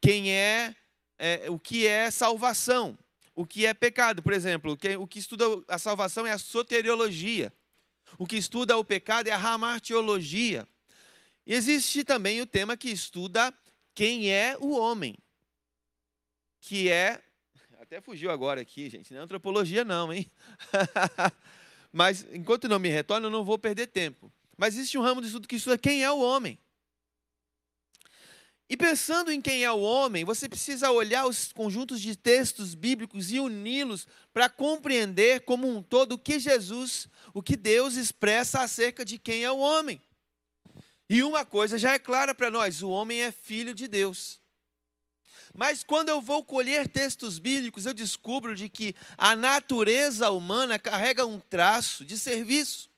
Quem 0.00 0.32
é, 0.32 0.74
é 1.18 1.50
o 1.50 1.58
que 1.58 1.84
é 1.84 2.10
salvação? 2.12 2.96
O 3.34 3.46
que 3.46 3.66
é 3.66 3.74
pecado. 3.74 4.22
Por 4.22 4.32
exemplo, 4.32 4.76
o 4.98 5.06
que 5.06 5.18
estuda 5.18 5.44
a 5.68 5.78
salvação 5.78 6.26
é 6.26 6.32
a 6.32 6.38
soteriologia. 6.38 7.52
O 8.18 8.26
que 8.26 8.36
estuda 8.36 8.76
o 8.76 8.84
pecado 8.84 9.28
é 9.28 9.32
a 9.32 9.36
ramartiologia. 9.36 10.68
E 11.46 11.54
existe 11.54 12.04
também 12.04 12.40
o 12.40 12.46
tema 12.46 12.76
que 12.76 12.88
estuda 12.88 13.52
quem 13.94 14.30
é 14.32 14.56
o 14.58 14.76
homem, 14.76 15.16
que 16.60 16.90
é. 16.90 17.22
Até 17.80 18.00
fugiu 18.00 18.30
agora 18.30 18.60
aqui, 18.60 18.88
gente. 18.88 19.12
Não 19.12 19.20
é 19.20 19.22
antropologia, 19.24 19.84
não, 19.84 20.12
hein? 20.12 20.30
Mas 21.92 22.26
enquanto 22.32 22.68
não 22.68 22.78
me 22.78 22.88
retorna, 22.88 23.26
eu 23.26 23.30
não 23.30 23.44
vou 23.44 23.58
perder 23.58 23.88
tempo. 23.88 24.32
Mas 24.56 24.74
existe 24.74 24.96
um 24.96 25.02
ramo 25.02 25.20
de 25.20 25.26
estudo 25.26 25.46
que 25.46 25.56
estuda 25.56 25.76
quem 25.76 26.02
é 26.02 26.10
o 26.10 26.18
homem. 26.18 26.58
E 28.68 28.76
pensando 28.76 29.30
em 29.30 29.42
quem 29.42 29.62
é 29.62 29.70
o 29.70 29.80
homem, 29.80 30.24
você 30.24 30.48
precisa 30.48 30.90
olhar 30.90 31.26
os 31.26 31.52
conjuntos 31.52 32.00
de 32.00 32.16
textos 32.16 32.74
bíblicos 32.74 33.30
e 33.30 33.38
uni-los 33.38 34.06
para 34.32 34.48
compreender 34.48 35.40
como 35.40 35.68
um 35.68 35.82
todo 35.82 36.12
o 36.12 36.18
que 36.18 36.38
Jesus, 36.38 37.08
o 37.34 37.42
que 37.42 37.56
Deus 37.56 37.94
expressa 37.94 38.62
acerca 38.62 39.04
de 39.04 39.18
quem 39.18 39.44
é 39.44 39.50
o 39.50 39.58
homem. 39.58 40.00
E 41.10 41.22
uma 41.22 41.44
coisa 41.44 41.78
já 41.78 41.92
é 41.92 41.98
clara 41.98 42.34
para 42.34 42.50
nós: 42.50 42.82
o 42.82 42.88
homem 42.88 43.20
é 43.20 43.30
filho 43.30 43.74
de 43.74 43.86
Deus. 43.86 44.40
Mas 45.54 45.84
quando 45.84 46.08
eu 46.08 46.20
vou 46.20 46.42
colher 46.42 46.88
textos 46.88 47.38
bíblicos, 47.38 47.86
eu 47.86 47.94
descubro 47.94 48.56
de 48.56 48.68
que 48.68 48.94
a 49.16 49.36
natureza 49.36 50.30
humana 50.30 50.78
carrega 50.78 51.24
um 51.26 51.38
traço 51.38 52.04
de 52.04 52.18
serviço. 52.18 52.90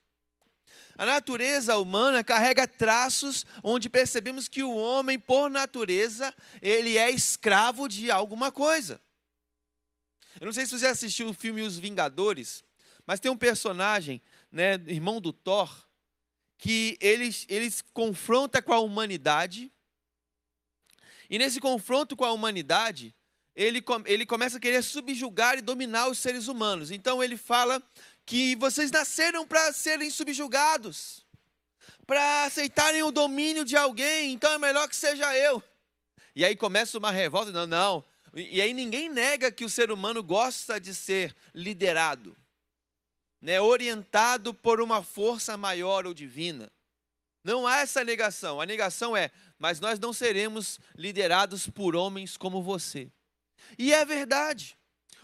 A 0.99 1.05
natureza 1.05 1.77
humana 1.77 2.25
carrega 2.25 2.67
traços 2.67 3.45
onde 3.63 3.89
percebemos 3.89 4.49
que 4.49 4.63
o 4.63 4.75
homem, 4.75 5.19
por 5.19 5.51
natureza, 5.51 6.35
ele 6.63 6.97
é 6.97 7.11
escravo 7.11 7.87
de 7.87 8.11
alguma 8.11 8.51
coisa. 8.51 9.01
Eu 10.41 10.47
não 10.47 10.53
sei 10.53 10.65
se 10.65 10.79
você 10.79 10.87
assistiu 10.87 11.29
o 11.29 11.35
filme 11.35 11.63
Os 11.63 11.79
Vingadores, 11.79 12.65
mas 13.07 13.21
tem 13.21 13.31
um 13.31 13.37
personagem, 13.37 14.23
né, 14.51 14.75
irmão 14.87 15.21
do 15.21 15.33
Thor, 15.33 15.87
que 16.59 16.97
ele, 17.01 17.35
ele 17.49 17.73
confronta 17.93 18.63
com 18.63 18.73
a 18.73 18.81
humanidade. 18.81 19.71
E 21.29 21.39
nesse 21.39 21.61
confronto 21.61 22.17
com 22.17 22.25
a 22.25 22.33
humanidade, 22.33 23.15
ele, 23.55 23.83
ele 24.07 24.27
começa 24.27 24.59
a 24.59 24.61
querer 24.61 24.83
subjugar 24.83 25.59
e 25.59 25.63
dominar 25.63 26.09
os 26.09 26.19
seres 26.19 26.49
humanos. 26.49 26.91
Então 26.91 27.23
ele 27.23 27.37
fala 27.37 27.83
que 28.27 28.57
vocês 28.57 28.91
nasceram 28.91 29.47
para 29.47 29.73
serem 29.73 30.11
subjugados, 30.11 31.25
para 32.05 32.45
aceitarem 32.45 33.05
o 33.05 33.13
domínio 33.13 33.65
de 33.65 33.77
alguém, 33.77 34.33
então 34.33 34.53
é 34.53 34.59
melhor 34.59 34.89
que 34.89 34.97
seja 34.97 35.35
eu. 35.39 35.63
E 36.35 36.45
aí 36.45 36.57
começa 36.57 36.99
uma 36.99 37.13
revolta, 37.13 37.53
não, 37.53 37.67
não. 37.67 38.05
E 38.35 38.61
aí 38.61 38.75
ninguém 38.75 39.09
nega 39.09 39.51
que 39.51 39.65
o 39.65 39.71
ser 39.71 39.93
humano 39.93 40.23
gosta 40.23 40.79
de 40.79 40.93
ser 40.93 41.35
liderado, 41.55 42.37
né, 43.41 43.61
orientado 43.61 44.53
por 44.53 44.81
uma 44.81 45.03
força 45.03 45.57
maior 45.57 46.05
ou 46.05 46.13
divina. 46.13 46.71
Não 47.45 47.65
há 47.65 47.79
essa 47.79 48.03
negação. 48.03 48.61
A 48.61 48.67
negação 48.67 49.17
é, 49.17 49.31
mas 49.57 49.79
nós 49.79 50.01
não 50.01 50.13
seremos 50.13 50.81
liderados 50.97 51.69
por 51.69 51.95
homens 51.95 52.37
como 52.37 52.61
você. 52.61 53.09
E 53.79 53.95
é 53.95 54.05
verdade. 54.05 54.77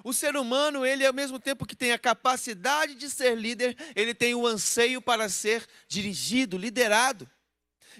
O 0.05 0.13
ser 0.13 0.37
humano, 0.37 0.85
ele 0.85 1.07
ao 1.07 1.13
mesmo 1.13 1.39
tempo 1.39 1.67
que 1.67 1.77
tem 1.77 1.93
a 1.93 1.99
capacidade 1.99 2.95
de 2.95 3.09
ser 3.09 3.37
líder, 3.37 3.77
ele 3.95 4.15
tem 4.15 4.35
o 4.35 4.47
anseio 4.47 5.01
para 5.01 5.29
ser 5.29 5.67
dirigido, 5.89 6.59
liderado. 6.59 7.29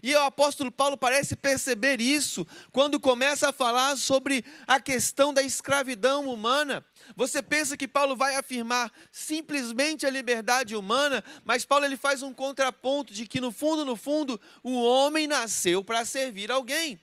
E 0.03 0.15
o 0.15 0.21
apóstolo 0.21 0.71
Paulo 0.71 0.97
parece 0.97 1.37
perceber 1.37 2.01
isso 2.01 2.47
quando 2.71 3.01
começa 3.01 3.49
a 3.49 3.53
falar 3.53 3.97
sobre 3.97 4.45
a 4.67 4.81
questão 4.81 5.35
da 5.35 5.43
escravidão 5.43 6.27
humana. 6.29 6.85
Você 7.17 7.43
pensa 7.43 7.77
que 7.77 7.89
Paulo 7.89 8.17
vai 8.17 8.37
afirmar 8.37 8.91
simplesmente 9.11 10.07
a 10.07 10.11
liberdade 10.11 10.77
humana, 10.77 11.23
mas 11.45 11.65
Paulo 11.65 11.85
ele 11.85 11.97
faz 11.97 12.23
um 12.23 12.33
contraponto 12.33 13.13
de 13.13 13.27
que 13.27 13.41
no 13.41 13.53
fundo, 13.53 13.85
no 13.85 13.97
fundo, 13.97 14.41
o 14.63 14.83
homem 14.83 15.27
nasceu 15.27 15.85
para 15.85 16.05
servir 16.05 16.51
alguém. 16.51 17.01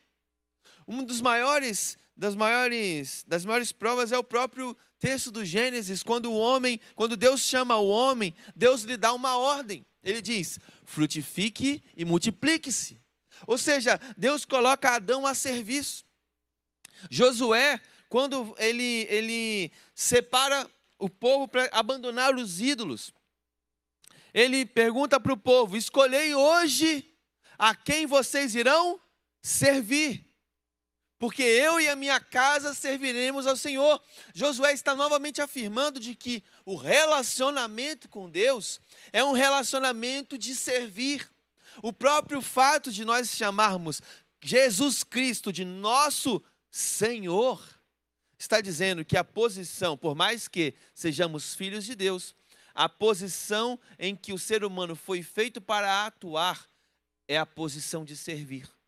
Um 0.88 1.04
dos 1.04 1.22
maiores 1.22 1.97
das 2.18 2.36
maiores 2.36 3.24
das 3.26 3.45
maiores 3.45 3.72
provas 3.72 4.12
é 4.12 4.18
o 4.18 4.24
próprio 4.24 4.76
texto 5.00 5.32
do 5.32 5.45
Gênesis, 5.45 6.04
quando 6.04 6.32
o 6.32 6.38
homem, 6.38 6.80
quando 6.95 7.16
Deus 7.16 7.41
chama 7.41 7.78
o 7.78 7.88
homem, 7.88 8.36
Deus 8.56 8.84
lhe 8.84 8.97
dá 8.97 9.14
uma 9.14 9.38
ordem. 9.38 9.86
Ele 10.04 10.22
diz: 10.22 10.60
frutifique 10.84 11.82
e 11.95 12.04
multiplique-se. 12.06 13.02
Ou 13.47 13.58
seja, 13.58 14.00
Deus 14.18 14.45
coloca 14.45 14.91
Adão 14.91 15.26
a 15.26 15.34
serviço. 15.34 16.04
Josué, 17.10 17.80
quando 18.10 18.54
ele, 18.58 19.08
ele 19.10 19.72
separa 19.95 20.70
o 20.97 21.10
povo 21.10 21.47
para 21.47 21.70
abandonar 21.72 22.36
os 22.36 22.60
ídolos, 22.60 23.14
ele 24.34 24.66
pergunta 24.66 25.20
para 25.20 25.34
o 25.34 25.38
povo: 25.38 25.78
escolhei 25.78 26.36
hoje 26.36 27.10
a 27.58 27.74
quem 27.74 28.06
vocês 28.06 28.54
irão 28.54 29.00
servir 29.41 30.29
porque 31.20 31.44
eu 31.44 31.82
e 31.82 31.90
a 31.90 31.98
minha 31.98 32.20
casa 32.20 32.74
serviremos 32.74 33.46
ao 33.46 33.58
Senhor. 33.58 34.02
Josué 34.34 34.74
está 34.74 34.96
novamente 34.96 35.42
afirmando 35.42 36.00
de 36.00 36.16
que 36.16 36.42
o 36.66 36.78
relacionamento 36.78 38.08
com 38.08 38.30
Deus 38.30 38.80
é 39.12 39.22
um 39.22 39.34
relacionamento 39.34 40.38
de 40.38 40.56
servir. 40.56 41.30
O 41.84 41.92
próprio 41.92 42.42
fato 42.42 42.90
de 42.90 43.04
nós 43.04 43.30
chamarmos 43.32 44.02
Jesus 44.42 45.04
Cristo 45.04 45.52
de 45.52 45.66
nosso 45.66 46.42
Senhor 46.72 47.62
está 48.38 48.62
dizendo 48.62 49.04
que 49.04 49.18
a 49.18 49.24
posição, 49.24 49.98
por 49.98 50.16
mais 50.16 50.48
que 50.48 50.74
sejamos 50.94 51.54
filhos 51.54 51.84
de 51.84 51.96
Deus, 51.96 52.34
a 52.74 52.88
posição 52.88 53.78
em 53.98 54.16
que 54.16 54.32
o 54.32 54.40
ser 54.40 54.64
humano 54.64 54.96
foi 54.96 55.22
feito 55.22 55.60
para 55.60 56.06
atuar 56.06 56.70
é 57.28 57.38
a 57.38 57.46
posição 57.46 58.06
de 58.06 58.16
servir. 58.16 58.79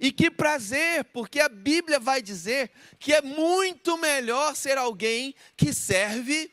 E 0.00 0.12
que 0.12 0.30
prazer, 0.30 1.04
porque 1.06 1.40
a 1.40 1.48
Bíblia 1.48 1.98
vai 1.98 2.20
dizer 2.20 2.70
que 2.98 3.12
é 3.12 3.22
muito 3.22 3.96
melhor 3.96 4.54
ser 4.54 4.76
alguém 4.78 5.34
que 5.56 5.72
serve 5.72 6.50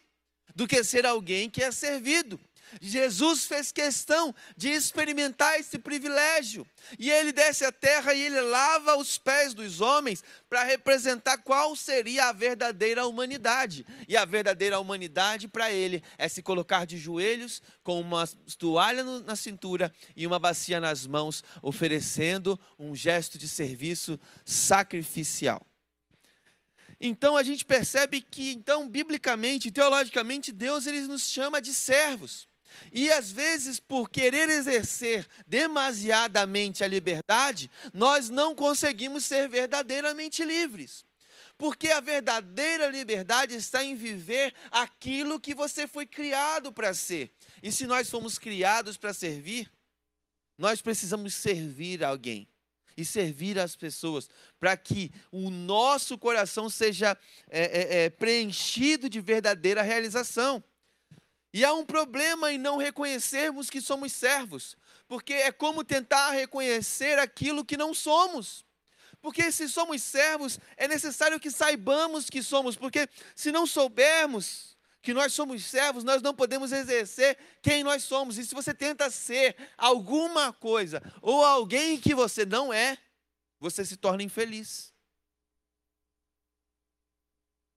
do 0.55 0.67
que 0.67 0.83
ser 0.83 1.05
alguém 1.05 1.49
que 1.49 1.61
é 1.61 1.71
servido. 1.71 2.39
Jesus 2.81 3.45
fez 3.45 3.71
questão 3.71 4.33
de 4.55 4.69
experimentar 4.69 5.59
esse 5.59 5.77
privilégio. 5.77 6.65
E 6.99 7.09
ele 7.09 7.31
desce 7.31 7.65
à 7.65 7.71
terra 7.71 8.13
e 8.13 8.21
ele 8.21 8.41
lava 8.41 8.97
os 8.97 9.17
pés 9.17 9.53
dos 9.53 9.81
homens 9.81 10.23
para 10.49 10.63
representar 10.63 11.37
qual 11.39 11.75
seria 11.75 12.29
a 12.29 12.33
verdadeira 12.33 13.05
humanidade. 13.05 13.85
E 14.07 14.15
a 14.17 14.25
verdadeira 14.25 14.79
humanidade 14.79 15.47
para 15.47 15.71
ele 15.71 16.03
é 16.17 16.27
se 16.27 16.41
colocar 16.41 16.85
de 16.85 16.97
joelhos 16.97 17.61
com 17.83 17.99
uma 17.99 18.27
toalha 18.57 19.03
na 19.03 19.35
cintura 19.35 19.93
e 20.15 20.25
uma 20.25 20.39
bacia 20.39 20.79
nas 20.79 21.05
mãos, 21.05 21.43
oferecendo 21.61 22.59
um 22.77 22.95
gesto 22.95 23.37
de 23.37 23.47
serviço 23.47 24.19
sacrificial. 24.43 25.65
Então 26.99 27.35
a 27.35 27.43
gente 27.43 27.65
percebe 27.65 28.21
que, 28.21 28.51
então, 28.51 28.87
biblicamente, 28.89 29.71
teologicamente, 29.71 30.51
Deus 30.51 30.87
ele 30.87 31.01
nos 31.01 31.29
chama 31.29 31.61
de 31.61 31.73
servos. 31.73 32.47
E 32.91 33.11
às 33.11 33.31
vezes, 33.31 33.79
por 33.79 34.09
querer 34.09 34.49
exercer 34.49 35.27
demasiadamente 35.47 36.83
a 36.83 36.87
liberdade, 36.87 37.69
nós 37.93 38.29
não 38.29 38.55
conseguimos 38.55 39.25
ser 39.25 39.47
verdadeiramente 39.49 40.43
livres. 40.43 41.05
Porque 41.57 41.89
a 41.89 42.01
verdadeira 42.01 42.87
liberdade 42.87 43.55
está 43.55 43.83
em 43.83 43.95
viver 43.95 44.53
aquilo 44.69 45.39
que 45.39 45.55
você 45.55 45.87
foi 45.87 46.05
criado 46.05 46.71
para 46.71 46.93
ser. 46.93 47.31
E 47.63 47.71
se 47.71 47.87
nós 47.87 48.09
fomos 48.09 48.37
criados 48.37 48.97
para 48.97 49.13
servir, 49.13 49.71
nós 50.57 50.81
precisamos 50.81 51.33
servir 51.33 52.03
alguém 52.03 52.47
e 52.97 53.03
servir 53.03 53.59
as 53.59 53.75
pessoas, 53.75 54.29
para 54.59 54.75
que 54.77 55.11
o 55.31 55.49
nosso 55.49 56.17
coração 56.17 56.69
seja 56.69 57.17
é, 57.49 57.59
é, 57.59 58.03
é, 58.05 58.09
preenchido 58.09 59.09
de 59.09 59.19
verdadeira 59.19 59.81
realização. 59.81 60.63
E 61.55 61.63
há 61.63 61.73
um 61.73 61.85
problema 61.85 62.51
em 62.51 62.57
não 62.57 62.75
reconhecermos 62.75 63.69
que 63.69 63.79
somos 63.79 64.11
servos, 64.11 64.75
porque 65.07 65.31
é 65.31 65.53
como 65.53 65.85
tentar 65.85 66.31
reconhecer 66.31 67.17
aquilo 67.17 67.63
que 67.63 67.77
não 67.77 67.93
somos. 67.93 68.65
Porque 69.21 69.49
se 69.53 69.69
somos 69.69 70.03
servos, 70.03 70.59
é 70.75 70.85
necessário 70.85 71.39
que 71.39 71.49
saibamos 71.49 72.29
que 72.29 72.43
somos, 72.43 72.75
porque 72.75 73.07
se 73.33 73.53
não 73.53 73.65
soubermos 73.65 74.75
que 75.01 75.13
nós 75.13 75.31
somos 75.31 75.63
servos, 75.63 76.03
nós 76.03 76.21
não 76.21 76.35
podemos 76.35 76.73
exercer 76.73 77.37
quem 77.61 77.85
nós 77.85 78.03
somos. 78.03 78.37
E 78.37 78.45
se 78.45 78.53
você 78.53 78.73
tenta 78.73 79.09
ser 79.09 79.55
alguma 79.77 80.51
coisa 80.51 81.01
ou 81.21 81.41
alguém 81.41 81.97
que 81.97 82.13
você 82.13 82.45
não 82.45 82.73
é, 82.73 82.97
você 83.61 83.85
se 83.85 83.95
torna 83.95 84.23
infeliz. 84.23 84.93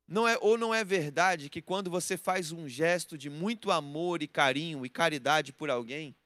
Não 0.09 0.27
é, 0.27 0.39
ou 0.41 0.57
não 0.57 0.75
é 0.75 0.83
verdade 0.83 1.51
que 1.51 1.61
quando 1.61 1.91
você 1.91 2.17
faz 2.17 2.51
um 2.51 2.67
gesto 2.67 3.19
de 3.19 3.29
muito 3.29 3.71
amor 3.71 4.23
e 4.23 4.27
carinho 4.27 4.87
e 4.87 4.89
caridade 4.89 5.53
por 5.53 5.69
alguém, 5.69 6.17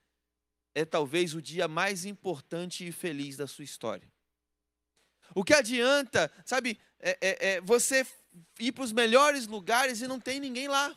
é 0.72 0.84
talvez 0.84 1.34
o 1.34 1.42
dia 1.42 1.66
mais 1.66 2.04
importante 2.04 2.86
e 2.86 2.92
feliz 2.92 3.36
da 3.36 3.48
sua 3.48 3.64
história? 3.64 4.08
O 5.34 5.42
que 5.42 5.52
adianta, 5.52 6.30
sabe, 6.44 6.78
é, 7.00 7.18
é, 7.20 7.48
é 7.54 7.60
você 7.60 8.06
ir 8.60 8.70
para 8.70 8.84
os 8.84 8.92
melhores 8.92 9.48
lugares 9.48 10.00
e 10.00 10.06
não 10.06 10.20
tem 10.20 10.38
ninguém 10.38 10.68
lá? 10.68 10.96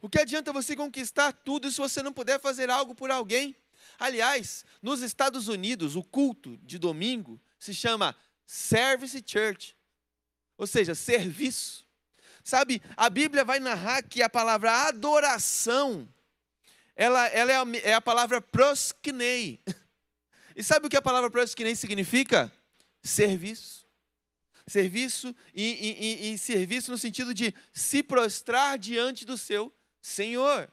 O 0.00 0.08
que 0.08 0.20
adianta 0.20 0.52
você 0.52 0.76
conquistar 0.76 1.32
tudo 1.32 1.70
se 1.72 1.78
você 1.78 2.04
não 2.04 2.12
puder 2.12 2.40
fazer 2.40 2.70
algo 2.70 2.94
por 2.94 3.10
alguém? 3.10 3.56
Aliás, 3.98 4.64
nos 4.80 5.02
Estados 5.02 5.48
Unidos, 5.48 5.96
o 5.96 6.04
culto 6.04 6.56
de 6.58 6.78
domingo 6.78 7.40
se 7.58 7.74
chama 7.74 8.14
Service 8.46 9.20
Church 9.26 9.76
ou 10.58 10.66
seja, 10.66 10.94
serviço. 10.94 11.86
Sabe, 12.42 12.82
a 12.96 13.08
Bíblia 13.08 13.44
vai 13.44 13.60
narrar 13.60 14.02
que 14.02 14.22
a 14.22 14.28
palavra 14.28 14.88
adoração, 14.88 16.08
ela, 16.96 17.26
ela 17.28 17.52
é, 17.52 17.56
a, 17.56 17.90
é 17.90 17.94
a 17.94 18.00
palavra 18.00 18.40
proskinei. 18.40 19.60
E 20.56 20.64
sabe 20.64 20.86
o 20.86 20.90
que 20.90 20.96
a 20.96 21.02
palavra 21.02 21.30
proskinei 21.30 21.76
significa? 21.76 22.52
Serviço. 23.02 23.86
Serviço 24.66 25.34
e, 25.54 25.64
e, 25.64 26.32
e, 26.32 26.38
serviço 26.38 26.90
no 26.90 26.98
sentido 26.98 27.32
de 27.32 27.54
se 27.72 28.02
prostrar 28.02 28.76
diante 28.76 29.24
do 29.24 29.38
seu 29.38 29.72
Senhor. 30.00 30.70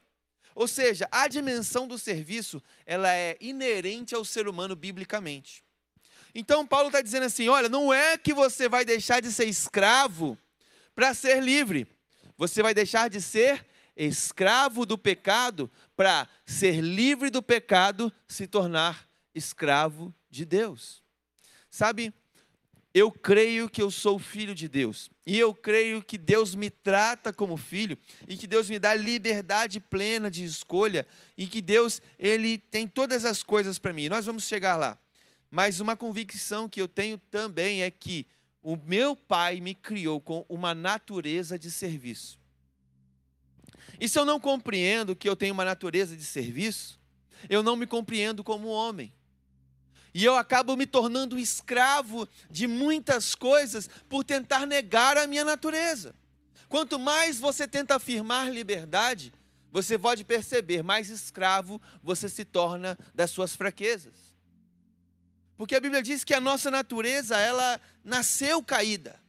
Ou 0.55 0.67
seja, 0.67 1.07
a 1.11 1.27
dimensão 1.27 1.87
do 1.87 1.99
serviço, 1.99 2.63
ela 2.85 3.13
é 3.13 3.37
inerente 3.39 4.15
ao 4.15 4.23
ser 4.23 4.47
humano 4.47 4.75
biblicamente. 4.75 5.64
Então 6.37 6.67
Paulo 6.67 6.87
está 6.87 7.01
dizendo 7.01 7.23
assim: 7.23 7.47
olha, 7.47 7.69
não 7.69 7.93
é 7.93 8.17
que 8.17 8.33
você 8.33 8.67
vai 8.67 8.83
deixar 8.83 9.21
de 9.21 9.31
ser 9.31 9.45
escravo 9.45 10.37
para 10.93 11.13
ser 11.13 11.41
livre, 11.41 11.87
você 12.37 12.61
vai 12.61 12.73
deixar 12.73 13.09
de 13.09 13.21
ser 13.21 13.65
escravo 13.95 14.85
do 14.85 14.97
pecado 14.97 15.71
para 15.95 16.27
ser 16.45 16.81
livre 16.81 17.29
do 17.29 17.41
pecado, 17.41 18.11
se 18.27 18.45
tornar 18.45 19.07
escravo 19.33 20.13
de 20.29 20.43
Deus. 20.43 21.01
Sabe, 21.69 22.13
eu 22.93 23.11
creio 23.11 23.69
que 23.69 23.81
eu 23.81 23.89
sou 23.89 24.19
filho 24.19 24.53
de 24.53 24.67
Deus. 24.67 25.09
E 25.25 25.37
eu 25.37 25.53
creio 25.53 26.01
que 26.01 26.17
Deus 26.17 26.53
me 26.55 26.69
trata 26.69 27.33
como 27.33 27.57
filho 27.57 27.97
e 28.27 28.37
que 28.37 28.47
Deus 28.47 28.69
me 28.69 28.79
dá 28.79 28.93
liberdade 28.93 29.79
plena 29.79 30.29
de 30.29 30.43
escolha 30.43 31.07
e 31.37 31.47
que 31.47 31.61
Deus 31.61 32.01
ele 32.19 32.57
tem 32.57 32.87
todas 32.87 33.25
as 33.25 33.43
coisas 33.43 33.79
para 33.79 33.93
mim. 33.93 34.07
Nós 34.07 34.25
vamos 34.25 34.45
chegar 34.45 34.75
lá. 34.75 34.97
Mas 35.49 35.79
uma 35.79 35.95
convicção 35.95 36.67
que 36.67 36.81
eu 36.81 36.87
tenho 36.87 37.17
também 37.17 37.83
é 37.83 37.91
que 37.91 38.27
o 38.61 38.75
meu 38.75 39.15
pai 39.15 39.61
me 39.61 39.75
criou 39.75 40.19
com 40.19 40.45
uma 40.49 40.73
natureza 40.73 41.57
de 41.57 41.69
serviço. 41.69 42.39
E 43.99 44.09
se 44.09 44.17
eu 44.17 44.25
não 44.25 44.39
compreendo 44.39 45.15
que 45.15 45.29
eu 45.29 45.35
tenho 45.35 45.53
uma 45.53 45.63
natureza 45.63 46.17
de 46.17 46.23
serviço, 46.23 46.99
eu 47.49 47.61
não 47.61 47.75
me 47.75 47.85
compreendo 47.85 48.43
como 48.43 48.67
homem. 48.67 49.13
E 50.13 50.23
eu 50.23 50.35
acabo 50.35 50.75
me 50.75 50.87
tornando 50.87 51.37
escravo 51.37 52.27
de 52.49 52.67
muitas 52.67 53.35
coisas 53.35 53.89
por 54.09 54.23
tentar 54.23 54.65
negar 54.65 55.17
a 55.17 55.27
minha 55.27 55.43
natureza. 55.43 56.15
Quanto 56.69 56.97
mais 56.97 57.37
você 57.37 57.67
tenta 57.67 57.95
afirmar 57.95 58.51
liberdade, 58.51 59.33
você 59.71 59.99
pode 59.99 60.23
perceber, 60.23 60.81
mais 60.81 61.09
escravo 61.09 61.81
você 62.01 62.29
se 62.29 62.45
torna 62.45 62.97
das 63.13 63.29
suas 63.29 63.55
fraquezas. 63.55 64.24
Porque 65.57 65.75
a 65.75 65.79
Bíblia 65.79 66.01
diz 66.01 66.23
que 66.23 66.33
a 66.33 66.41
nossa 66.41 66.69
natureza, 66.69 67.37
ela 67.37 67.79
nasceu 68.03 68.61
caída. 68.61 69.19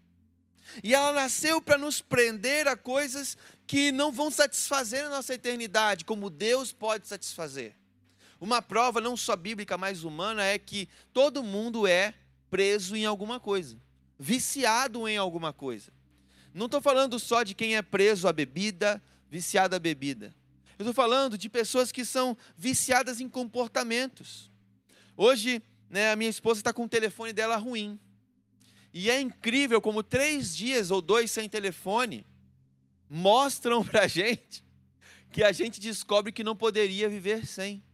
E 0.82 0.94
ela 0.94 1.12
nasceu 1.12 1.60
para 1.60 1.78
nos 1.78 2.00
prender 2.00 2.66
a 2.66 2.76
coisas 2.76 3.36
que 3.66 3.92
não 3.92 4.12
vão 4.12 4.30
satisfazer 4.30 5.04
a 5.04 5.10
nossa 5.10 5.34
eternidade, 5.34 6.04
como 6.04 6.28
Deus 6.28 6.72
pode 6.72 7.06
satisfazer. 7.06 7.74
Uma 8.40 8.60
prova 8.60 9.00
não 9.00 9.16
só 9.16 9.34
bíblica, 9.34 9.78
mas 9.78 10.04
humana 10.04 10.44
é 10.44 10.58
que 10.58 10.88
todo 11.12 11.42
mundo 11.42 11.86
é 11.86 12.14
preso 12.50 12.94
em 12.94 13.06
alguma 13.06 13.40
coisa, 13.40 13.76
viciado 14.18 15.08
em 15.08 15.16
alguma 15.16 15.52
coisa. 15.52 15.90
Não 16.52 16.66
estou 16.66 16.80
falando 16.80 17.18
só 17.18 17.42
de 17.42 17.54
quem 17.54 17.76
é 17.76 17.82
preso 17.82 18.28
à 18.28 18.32
bebida, 18.32 19.02
viciado 19.30 19.74
à 19.74 19.78
bebida. 19.78 20.34
Eu 20.78 20.82
estou 20.82 20.94
falando 20.94 21.38
de 21.38 21.48
pessoas 21.48 21.90
que 21.90 22.04
são 22.04 22.36
viciadas 22.56 23.20
em 23.20 23.28
comportamentos. 23.28 24.50
Hoje, 25.16 25.62
né, 25.88 26.10
a 26.10 26.16
minha 26.16 26.30
esposa 26.30 26.60
está 26.60 26.72
com 26.72 26.84
o 26.84 26.88
telefone 26.88 27.32
dela 27.32 27.56
ruim. 27.56 27.98
E 28.92 29.10
é 29.10 29.20
incrível 29.20 29.80
como 29.80 30.02
três 30.02 30.56
dias 30.56 30.90
ou 30.90 31.02
dois 31.02 31.30
sem 31.30 31.48
telefone 31.48 32.26
mostram 33.08 33.84
para 33.86 34.02
a 34.04 34.06
gente 34.06 34.64
que 35.30 35.42
a 35.44 35.52
gente 35.52 35.78
descobre 35.78 36.32
que 36.32 36.42
não 36.42 36.56
poderia 36.56 37.08
viver 37.08 37.46
sem. 37.46 37.84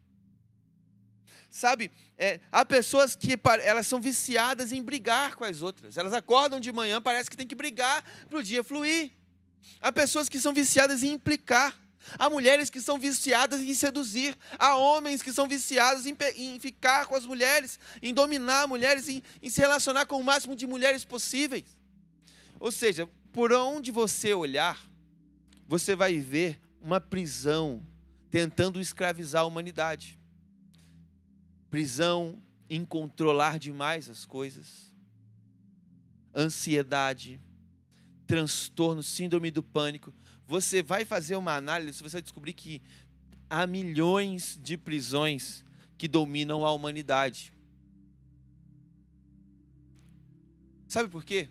Sabe, 1.50 1.90
é, 2.16 2.40
há 2.50 2.64
pessoas 2.64 3.16
que 3.16 3.38
elas 3.62 3.86
são 3.86 4.00
viciadas 4.00 4.72
em 4.72 4.82
brigar 4.82 5.34
com 5.34 5.44
as 5.44 5.60
outras. 5.60 5.98
Elas 5.98 6.12
acordam 6.12 6.60
de 6.60 6.72
manhã, 6.72 7.02
parece 7.02 7.28
que 7.28 7.36
tem 7.36 7.46
que 7.46 7.54
brigar 7.54 8.02
para 8.28 8.38
o 8.38 8.42
dia 8.42 8.62
fluir. 8.62 9.10
Há 9.80 9.90
pessoas 9.92 10.28
que 10.28 10.40
são 10.40 10.54
viciadas 10.54 11.02
em 11.02 11.12
implicar. 11.12 11.76
Há 12.18 12.28
mulheres 12.28 12.70
que 12.70 12.80
são 12.80 12.98
viciadas 12.98 13.60
em 13.60 13.74
seduzir. 13.74 14.36
Há 14.58 14.76
homens 14.76 15.22
que 15.22 15.32
são 15.32 15.48
viciados 15.48 16.06
em, 16.06 16.16
em 16.36 16.58
ficar 16.60 17.06
com 17.06 17.14
as 17.14 17.24
mulheres, 17.24 17.78
em 18.02 18.12
dominar 18.12 18.66
mulheres, 18.66 19.08
em, 19.08 19.22
em 19.40 19.50
se 19.50 19.60
relacionar 19.60 20.06
com 20.06 20.20
o 20.20 20.24
máximo 20.24 20.56
de 20.56 20.66
mulheres 20.66 21.04
possíveis. 21.04 21.64
Ou 22.58 22.70
seja, 22.70 23.08
por 23.32 23.52
onde 23.52 23.90
você 23.90 24.34
olhar, 24.34 24.78
você 25.66 25.96
vai 25.96 26.18
ver 26.18 26.60
uma 26.80 27.00
prisão 27.00 27.84
tentando 28.30 28.80
escravizar 28.80 29.42
a 29.42 29.46
humanidade. 29.46 30.18
Prisão 31.70 32.42
em 32.68 32.84
controlar 32.84 33.58
demais 33.58 34.08
as 34.08 34.24
coisas. 34.24 34.92
Ansiedade, 36.34 37.40
transtorno, 38.26 39.02
síndrome 39.02 39.50
do 39.50 39.62
pânico. 39.62 40.12
Você 40.52 40.82
vai 40.82 41.06
fazer 41.06 41.34
uma 41.36 41.56
análise, 41.56 42.02
você 42.02 42.16
vai 42.16 42.20
descobrir 42.20 42.52
que 42.52 42.82
há 43.48 43.66
milhões 43.66 44.60
de 44.62 44.76
prisões 44.76 45.64
que 45.96 46.06
dominam 46.06 46.66
a 46.66 46.70
humanidade. 46.72 47.54
Sabe 50.86 51.08
por 51.08 51.24
quê? 51.24 51.48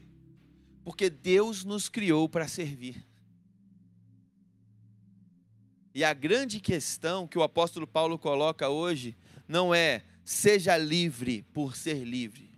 Porque 0.84 1.10
Deus 1.10 1.64
nos 1.64 1.90
criou 1.90 2.30
para 2.30 2.48
servir. 2.48 3.04
E 5.96 6.04
a 6.04 6.14
grande 6.14 6.60
questão 6.60 7.28
que 7.28 7.40
o 7.40 7.44
apóstolo 7.44 7.88
Paulo 7.88 8.20
coloca 8.20 8.70
hoje 8.70 9.18
não 9.48 9.74
é 9.74 10.04
seja 10.24 10.78
livre 10.78 11.42
por 11.52 11.76
ser 11.76 12.04
livre, 12.04 12.52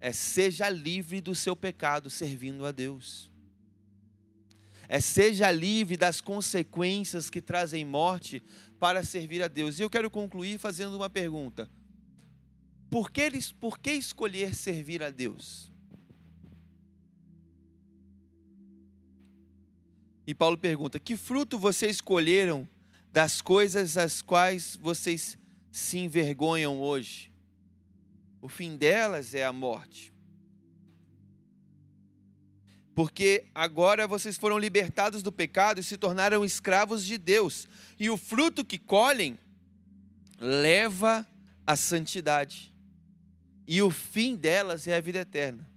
é 0.00 0.12
seja 0.12 0.68
livre 0.68 1.20
do 1.20 1.32
seu 1.32 1.54
pecado 1.54 2.10
servindo 2.10 2.66
a 2.66 2.72
Deus. 2.72 3.32
É 4.88 5.00
seja 5.00 5.50
livre 5.50 5.96
das 5.96 6.20
consequências 6.20 7.30
que 7.30 7.40
trazem 7.40 7.84
morte 7.84 8.42
para 8.78 9.02
servir 9.02 9.42
a 9.42 9.48
Deus. 9.48 9.78
E 9.78 9.82
eu 9.82 9.90
quero 9.90 10.10
concluir 10.10 10.58
fazendo 10.58 10.96
uma 10.96 11.10
pergunta: 11.10 11.70
por 12.90 13.10
que, 13.10 13.28
por 13.58 13.78
que 13.78 13.92
escolher 13.92 14.54
servir 14.54 15.02
a 15.02 15.10
Deus? 15.10 15.72
E 20.26 20.34
Paulo 20.34 20.56
pergunta: 20.56 21.00
Que 21.00 21.16
fruto 21.16 21.58
vocês 21.58 21.96
escolheram 21.96 22.68
das 23.12 23.42
coisas 23.42 23.96
às 23.96 24.22
quais 24.22 24.76
vocês 24.80 25.36
se 25.72 25.98
envergonham 25.98 26.80
hoje? 26.80 27.32
O 28.40 28.48
fim 28.48 28.76
delas 28.76 29.34
é 29.34 29.44
a 29.44 29.52
morte. 29.52 30.13
Porque 32.94 33.46
agora 33.54 34.06
vocês 34.06 34.36
foram 34.36 34.58
libertados 34.58 35.22
do 35.22 35.32
pecado 35.32 35.80
e 35.80 35.84
se 35.84 35.96
tornaram 35.96 36.44
escravos 36.44 37.04
de 37.04 37.18
Deus. 37.18 37.68
E 37.98 38.08
o 38.08 38.16
fruto 38.16 38.64
que 38.64 38.78
colhem 38.78 39.38
leva 40.38 41.26
à 41.66 41.74
santidade. 41.74 42.72
E 43.66 43.82
o 43.82 43.90
fim 43.90 44.36
delas 44.36 44.86
é 44.86 44.96
a 44.96 45.00
vida 45.00 45.20
eterna. 45.20 45.68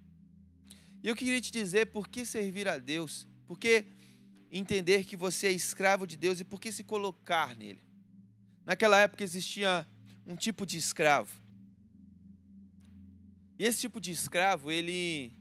E 1.02 1.08
eu 1.08 1.16
queria 1.16 1.42
te 1.42 1.52
dizer 1.52 1.88
por 1.88 2.08
que 2.08 2.26
servir 2.26 2.68
a 2.68 2.78
Deus. 2.78 3.28
Porque 3.48 3.86
entender 4.52 5.04
que 5.06 5.16
você 5.16 5.48
é 5.48 5.52
escravo 5.52 6.06
de 6.06 6.18
Deus 6.18 6.40
e 6.40 6.44
por 6.44 6.60
que 6.60 6.72
se 6.72 6.84
colocar 6.84 7.56
nele. 7.56 7.82
Naquela 8.66 9.00
época 9.00 9.24
existia 9.24 9.88
um 10.26 10.36
tipo 10.36 10.66
de 10.66 10.78
escravo. 10.78 11.32
E 13.58 13.66
esse 13.66 13.80
tipo 13.80 14.00
de 14.00 14.12
escravo, 14.12 14.72
ele 14.72 15.32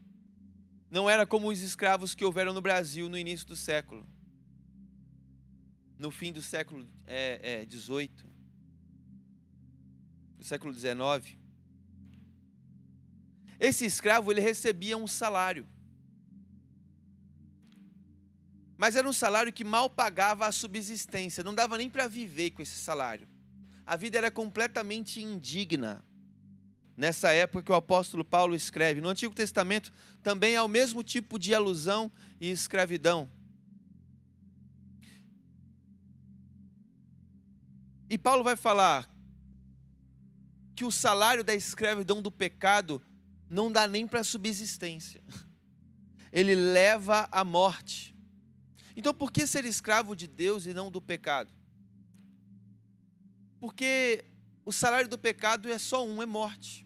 não 0.97 1.11
era 1.11 1.27
como 1.27 1.51
os 1.51 1.61
escravos 1.61 2.15
que 2.15 2.25
houveram 2.25 2.55
no 2.55 2.63
Brasil 2.63 3.07
no 3.07 3.19
início 3.19 3.47
do 3.47 3.55
século. 3.55 4.07
No 5.99 6.11
fim 6.11 6.33
do 6.33 6.41
século 6.41 6.81
XVIII, 6.81 6.91
é, 7.07 7.61
é, 7.61 7.67
do 10.39 10.45
século 10.45 10.73
XIX. 10.73 11.37
Esse 13.61 13.85
escravo, 13.85 14.33
ele 14.33 14.41
recebia 14.41 14.97
um 14.97 15.07
salário. 15.07 15.69
Mas 18.79 18.97
era 18.97 19.07
um 19.07 19.13
salário 19.13 19.53
que 19.53 19.65
mal 19.65 19.91
pagava 19.91 20.47
a 20.47 20.53
subsistência, 20.53 21.45
não 21.45 21.55
dava 21.55 21.77
nem 21.77 21.91
para 21.91 22.09
viver 22.09 22.53
com 22.53 22.63
esse 22.63 22.79
salário. 22.79 23.29
A 23.85 23.97
vida 23.97 24.17
era 24.17 24.31
completamente 24.31 25.23
indigna. 25.23 26.03
Nessa 26.97 27.31
época 27.33 27.63
que 27.63 27.73
o 27.73 27.75
apóstolo 27.75 28.25
Paulo 28.25 28.55
escreve. 28.55 29.01
No 29.01 29.09
Antigo 29.09 29.35
Testamento 29.35 29.93
também 30.23 30.57
há 30.57 30.65
o 30.65 30.69
mesmo 30.69 31.03
tipo 31.03 31.39
de 31.39 31.55
alusão 31.55 32.11
e 32.41 32.51
escravidão. 32.51 33.31
E 38.09 38.17
Paulo 38.17 38.43
vai 38.43 38.57
falar 38.57 39.11
que 40.75 40.85
o 40.85 40.93
salário 40.93 41.43
da 41.43 41.55
escravidão 41.55 42.23
do 42.23 42.31
pecado 42.31 43.03
não 43.51 43.71
dá 43.71 43.87
nem 43.87 44.07
para 44.07 44.25
subsistência. 44.25 45.23
Ele 46.33 46.55
leva 46.55 47.29
à 47.31 47.45
morte. 47.45 48.17
Então, 48.97 49.13
por 49.13 49.31
que 49.31 49.47
ser 49.47 49.65
escravo 49.65 50.15
de 50.15 50.27
Deus 50.27 50.67
e 50.67 50.73
não 50.73 50.91
do 50.91 51.03
pecado? 51.03 51.53
Porque 53.59 54.25
o 54.65 54.73
salário 54.73 55.09
do 55.09 55.19
pecado 55.19 55.69
é 55.69 55.79
só 55.79 56.07
um, 56.07 56.23
é 56.23 56.27
morte. 56.27 56.86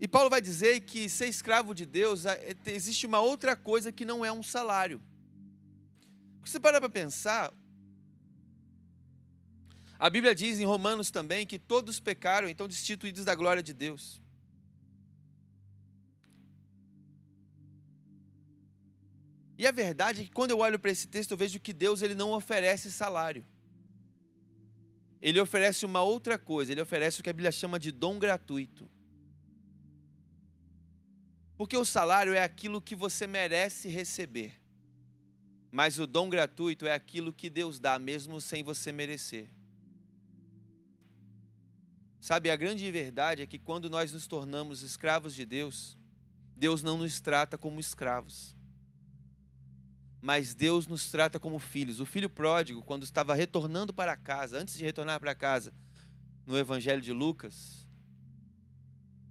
E 0.00 0.06
Paulo 0.06 0.28
vai 0.28 0.40
dizer 0.40 0.80
que 0.80 1.08
ser 1.08 1.26
escravo 1.26 1.74
de 1.74 1.86
Deus, 1.86 2.26
é, 2.26 2.54
existe 2.66 3.06
uma 3.06 3.20
outra 3.20 3.56
coisa 3.56 3.90
que 3.90 4.04
não 4.04 4.24
é 4.24 4.30
um 4.30 4.42
salário. 4.42 5.00
Porque 6.36 6.50
você 6.50 6.60
para 6.60 6.78
para 6.80 6.90
pensar, 6.90 7.52
a 9.98 10.10
Bíblia 10.10 10.34
diz 10.34 10.58
em 10.58 10.66
Romanos 10.66 11.10
também 11.10 11.46
que 11.46 11.58
todos 11.58 11.98
pecaram, 11.98 12.48
então 12.48 12.68
destituídos 12.68 13.24
da 13.24 13.34
glória 13.34 13.62
de 13.62 13.72
Deus. 13.72 14.20
E 19.58 19.66
a 19.66 19.72
verdade 19.72 20.20
é 20.20 20.24
que 20.24 20.30
quando 20.30 20.50
eu 20.50 20.58
olho 20.58 20.78
para 20.78 20.90
esse 20.90 21.08
texto, 21.08 21.30
eu 21.30 21.36
vejo 21.38 21.58
que 21.58 21.72
Deus 21.72 22.02
ele 22.02 22.14
não 22.14 22.32
oferece 22.32 22.92
salário. 22.92 23.42
Ele 25.22 25.40
oferece 25.40 25.86
uma 25.86 26.02
outra 26.02 26.38
coisa, 26.38 26.72
ele 26.72 26.82
oferece 26.82 27.20
o 27.20 27.22
que 27.22 27.30
a 27.30 27.32
Bíblia 27.32 27.50
chama 27.50 27.78
de 27.78 27.90
dom 27.90 28.18
gratuito. 28.18 28.86
Porque 31.56 31.76
o 31.76 31.84
salário 31.84 32.34
é 32.34 32.42
aquilo 32.42 32.82
que 32.82 32.94
você 32.94 33.26
merece 33.26 33.88
receber. 33.88 34.60
Mas 35.70 35.98
o 35.98 36.06
dom 36.06 36.28
gratuito 36.28 36.86
é 36.86 36.92
aquilo 36.92 37.32
que 37.32 37.50
Deus 37.50 37.78
dá, 37.78 37.98
mesmo 37.98 38.40
sem 38.40 38.62
você 38.62 38.92
merecer. 38.92 39.48
Sabe, 42.20 42.50
a 42.50 42.56
grande 42.56 42.90
verdade 42.90 43.42
é 43.42 43.46
que 43.46 43.58
quando 43.58 43.88
nós 43.88 44.12
nos 44.12 44.26
tornamos 44.26 44.82
escravos 44.82 45.34
de 45.34 45.46
Deus, 45.46 45.96
Deus 46.56 46.82
não 46.82 46.98
nos 46.98 47.20
trata 47.20 47.56
como 47.56 47.78
escravos 47.78 48.56
mas 50.26 50.56
Deus 50.56 50.88
nos 50.88 51.08
trata 51.08 51.38
como 51.38 51.60
filhos. 51.60 52.00
O 52.00 52.04
filho 52.04 52.28
pródigo, 52.28 52.82
quando 52.82 53.04
estava 53.04 53.32
retornando 53.32 53.94
para 53.94 54.16
casa, 54.16 54.58
antes 54.58 54.76
de 54.76 54.84
retornar 54.84 55.20
para 55.20 55.36
casa, 55.36 55.72
no 56.44 56.58
Evangelho 56.58 57.00
de 57.00 57.12
Lucas, 57.12 57.86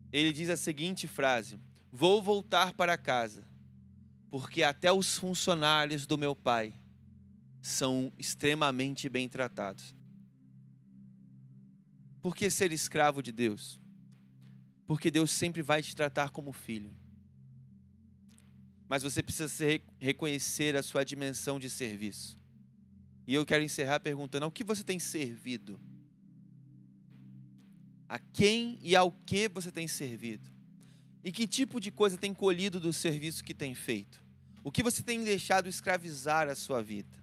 ele 0.10 0.32
diz 0.32 0.50
a 0.50 0.56
seguinte 0.56 1.06
frase: 1.06 1.60
Vou 1.96 2.22
voltar 2.22 2.74
para 2.74 2.98
casa, 2.98 3.48
porque 4.30 4.64
até 4.64 4.92
os 4.92 5.18
funcionários 5.18 6.06
do 6.06 6.18
meu 6.18 6.36
pai 6.36 6.74
são 7.62 8.12
extremamente 8.18 9.08
bem 9.08 9.30
tratados. 9.30 9.96
Por 12.22 12.36
que 12.36 12.50
ser 12.50 12.72
escravo 12.72 13.22
de 13.22 13.32
Deus? 13.32 13.80
Porque 14.86 15.10
Deus 15.10 15.32
sempre 15.32 15.62
vai 15.62 15.82
te 15.82 15.96
tratar 15.96 16.30
como 16.30 16.52
filho 16.52 16.94
mas 18.88 19.04
você 19.04 19.22
precisa 19.24 19.50
reconhecer 20.00 20.76
a 20.76 20.84
sua 20.84 21.04
dimensão 21.04 21.60
de 21.60 21.70
serviço. 21.70 22.38
E 23.28 23.34
eu 23.34 23.46
quero 23.46 23.64
encerrar 23.64 24.00
perguntando: 24.00 24.46
ao 24.46 24.52
que 24.52 24.64
você 24.64 24.84
tem 24.84 25.00
servido? 25.00 25.80
A 28.08 28.20
quem 28.20 28.78
e 28.82 28.96
ao 28.96 29.12
que 29.12 29.50
você 29.50 29.72
tem 29.72 29.88
servido? 29.88 30.55
E 31.26 31.32
que 31.32 31.48
tipo 31.48 31.82
de 31.82 31.90
coisa 31.90 32.20
tem 32.20 32.36
colhido 32.36 32.80
do 32.80 32.94
serviço 32.94 33.44
que 33.44 33.56
tem 33.56 33.74
feito? 33.74 34.24
O 34.64 34.72
que 34.72 34.84
você 34.84 35.02
tem 35.02 35.24
deixado 35.24 35.68
escravizar 35.68 36.48
a 36.48 36.54
sua 36.54 36.84
vida? 36.84 37.18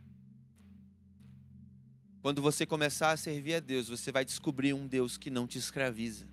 Quando 2.20 2.42
você 2.42 2.66
começar 2.66 3.12
a 3.12 3.16
servir 3.16 3.54
a 3.54 3.60
Deus, 3.60 3.88
você 3.88 4.10
vai 4.10 4.24
descobrir 4.24 4.74
um 4.74 4.88
Deus 4.88 5.16
que 5.16 5.30
não 5.30 5.46
te 5.46 5.56
escraviza. 5.56 6.26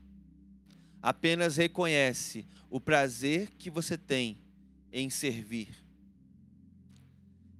Apenas 1.00 1.58
reconhece 1.58 2.48
o 2.72 2.82
prazer 2.82 3.52
que 3.52 3.70
você 3.70 3.96
tem 3.96 4.40
em 4.92 5.08
servir. 5.12 5.70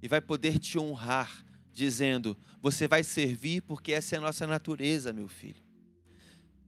E 0.02 0.08
vai 0.08 0.20
poder 0.20 0.58
te 0.58 0.76
honrar, 0.76 1.44
dizendo: 1.72 2.36
Você 2.60 2.88
vai 2.88 3.04
servir 3.04 3.62
porque 3.62 3.92
essa 3.92 4.16
é 4.16 4.18
a 4.18 4.22
nossa 4.22 4.44
natureza, 4.44 5.12
meu 5.12 5.28
filho. 5.28 5.62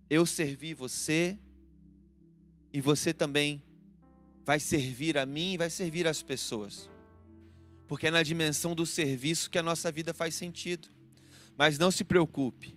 Eu 0.09 0.24
servi 0.24 0.74
você 0.74 1.36
e 2.72 2.80
você 2.80 3.12
também 3.12 3.62
vai 4.44 4.58
servir 4.58 5.18
a 5.18 5.26
mim 5.26 5.52
e 5.52 5.58
vai 5.58 5.68
servir 5.68 6.06
as 6.06 6.22
pessoas. 6.22 6.90
Porque 7.86 8.06
é 8.06 8.10
na 8.10 8.22
dimensão 8.22 8.74
do 8.74 8.86
serviço 8.86 9.50
que 9.50 9.58
a 9.58 9.62
nossa 9.62 9.92
vida 9.92 10.14
faz 10.14 10.34
sentido. 10.34 10.88
Mas 11.56 11.78
não 11.78 11.90
se 11.90 12.02
preocupe. 12.02 12.74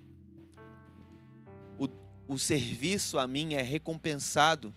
O, 1.79 1.87
o 2.27 2.37
serviço 2.37 3.17
a 3.17 3.25
mim 3.25 3.53
é 3.53 3.61
recompensado 3.61 4.73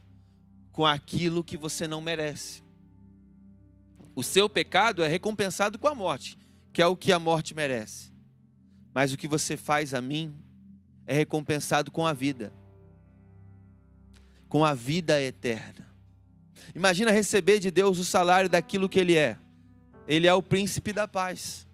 com 0.71 0.87
aquilo 0.87 1.43
que 1.43 1.57
você 1.57 1.89
não 1.89 2.01
merece. 2.01 2.63
O 4.15 4.23
seu 4.23 4.49
pecado 4.49 5.03
é 5.03 5.09
recompensado 5.09 5.79
com 5.79 5.89
a 5.89 5.95
morte, 5.95 6.39
que 6.73 6.81
é 6.81 6.87
o 6.87 6.97
que 6.97 7.13
a 7.13 7.19
morte 7.19 7.55
merece. 7.55 8.13
Mas 8.95 9.13
o 9.13 9.17
que 9.17 9.27
você 9.27 9.57
faz 9.57 9.93
a 9.93 10.01
mim 10.01 10.35
é 11.07 11.15
recompensado 11.15 11.91
com 11.91 12.07
a 12.07 12.13
vida 12.13 12.53
com 14.49 14.65
a 14.65 14.75
vida 14.75 15.21
eterna. 15.21 15.87
Imagina 16.75 17.11
receber 17.11 17.59
de 17.59 17.71
Deus 17.71 17.99
o 17.99 18.05
salário 18.05 18.49
daquilo 18.49 18.89
que 18.89 18.99
Ele 19.01 19.17
é. 19.17 19.37
Ele 20.07 20.27
é 20.27 20.35
o 20.35 20.43
príncipe 20.43 20.93
da 20.93 21.07
paz. 21.07 21.67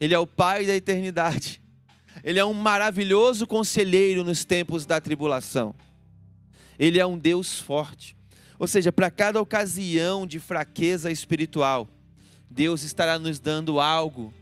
Ele 0.00 0.14
é 0.14 0.18
o 0.18 0.26
Pai 0.26 0.64
da 0.64 0.74
eternidade. 0.74 1.60
Ele 2.24 2.38
é 2.38 2.44
um 2.44 2.54
maravilhoso 2.54 3.46
conselheiro 3.46 4.24
nos 4.24 4.44
tempos 4.44 4.86
da 4.86 5.00
tribulação. 5.00 5.74
Ele 6.78 6.98
é 6.98 7.06
um 7.06 7.18
Deus 7.18 7.58
forte. 7.58 8.16
Ou 8.58 8.66
seja, 8.66 8.90
para 8.90 9.10
cada 9.10 9.40
ocasião 9.40 10.26
de 10.26 10.38
fraqueza 10.38 11.10
espiritual, 11.10 11.88
Deus 12.50 12.82
estará 12.82 13.18
nos 13.18 13.38
dando 13.38 13.80
algo 13.80 14.32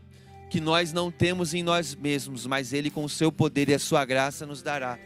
que 0.49 0.59
nós 0.59 0.91
não 0.91 1.11
temos 1.11 1.53
em 1.53 1.61
nós 1.61 1.93
mesmos, 1.95 2.45
mas 2.45 2.73
Ele, 2.73 2.89
com 2.89 3.03
o 3.03 3.09
seu 3.09 3.31
poder 3.31 3.69
e 3.69 3.73
a 3.73 3.79
sua 3.79 4.03
graça, 4.03 4.45
nos 4.45 4.61
dará. 4.61 4.97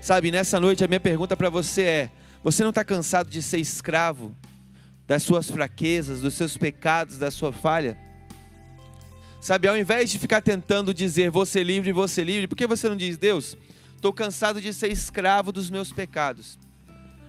Sabe, 0.00 0.30
nessa 0.30 0.60
noite 0.60 0.84
a 0.84 0.88
minha 0.88 1.00
pergunta 1.00 1.36
para 1.36 1.50
você 1.50 1.82
é: 1.82 2.10
você 2.42 2.62
não 2.62 2.70
está 2.70 2.84
cansado 2.84 3.28
de 3.28 3.42
ser 3.42 3.58
escravo 3.58 4.34
das 5.06 5.22
suas 5.22 5.50
fraquezas, 5.50 6.20
dos 6.20 6.34
seus 6.34 6.56
pecados, 6.56 7.18
da 7.18 7.30
sua 7.30 7.52
falha? 7.52 7.98
Sabe, 9.40 9.68
ao 9.68 9.76
invés 9.76 10.10
de 10.10 10.18
ficar 10.18 10.40
tentando 10.40 10.92
dizer 10.92 11.32
ser 11.46 11.64
livre, 11.64 11.92
ser 12.08 12.24
livre, 12.24 12.48
por 12.48 12.56
que 12.56 12.66
você 12.66 12.88
não 12.88 12.96
diz, 12.96 13.16
Deus, 13.16 13.56
estou 13.94 14.12
cansado 14.12 14.60
de 14.60 14.72
ser 14.72 14.90
escravo 14.90 15.52
dos 15.52 15.70
meus 15.70 15.92
pecados. 15.92 16.58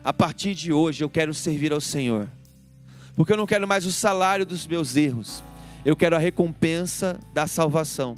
A 0.03 0.13
partir 0.13 0.55
de 0.55 0.71
hoje 0.71 1.03
eu 1.03 1.09
quero 1.09 1.33
servir 1.33 1.71
ao 1.71 1.81
Senhor. 1.81 2.29
Porque 3.15 3.33
eu 3.33 3.37
não 3.37 3.45
quero 3.45 3.67
mais 3.67 3.85
o 3.85 3.91
salário 3.91 4.45
dos 4.45 4.65
meus 4.65 4.95
erros. 4.95 5.43
Eu 5.83 5.95
quero 5.95 6.15
a 6.15 6.19
recompensa 6.19 7.19
da 7.33 7.47
salvação. 7.47 8.15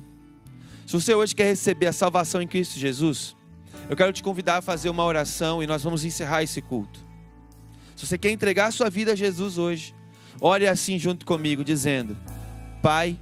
Se 0.86 0.94
você 0.94 1.14
hoje 1.14 1.36
quer 1.36 1.46
receber 1.46 1.88
a 1.88 1.94
salvação 1.94 2.42
em 2.42 2.48
Cristo 2.48 2.78
Jesus, 2.80 3.36
eu 3.92 3.98
quero 3.98 4.14
te 4.14 4.24
convidar 4.24 4.60
a 4.60 4.62
fazer 4.62 4.90
uma 4.90 5.04
oração 5.04 5.62
e 5.62 5.68
nós 5.68 5.84
vamos 5.84 6.06
encerrar 6.06 6.42
esse 6.42 6.62
culto. 6.62 7.06
Se 7.94 8.08
você 8.08 8.18
quer 8.18 8.32
entregar 8.32 8.68
a 8.68 8.72
sua 8.72 8.90
vida 8.90 9.12
a 9.12 9.16
Jesus 9.18 9.58
hoje, 9.58 9.94
ore 10.40 10.66
assim 10.66 10.98
junto 10.98 11.26
comigo, 11.26 11.62
dizendo: 11.62 12.16
Pai, 12.82 13.20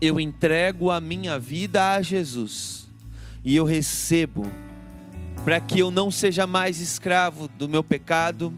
eu 0.00 0.18
entrego 0.18 0.90
a 0.90 0.98
minha 0.98 1.38
vida 1.38 1.92
a 1.92 2.00
Jesus 2.00 2.88
e 3.44 3.54
eu 3.54 3.66
recebo 3.66 4.50
para 5.44 5.60
que 5.60 5.78
eu 5.78 5.90
não 5.90 6.10
seja 6.10 6.46
mais 6.46 6.80
escravo 6.80 7.46
do 7.46 7.68
meu 7.68 7.84
pecado, 7.84 8.50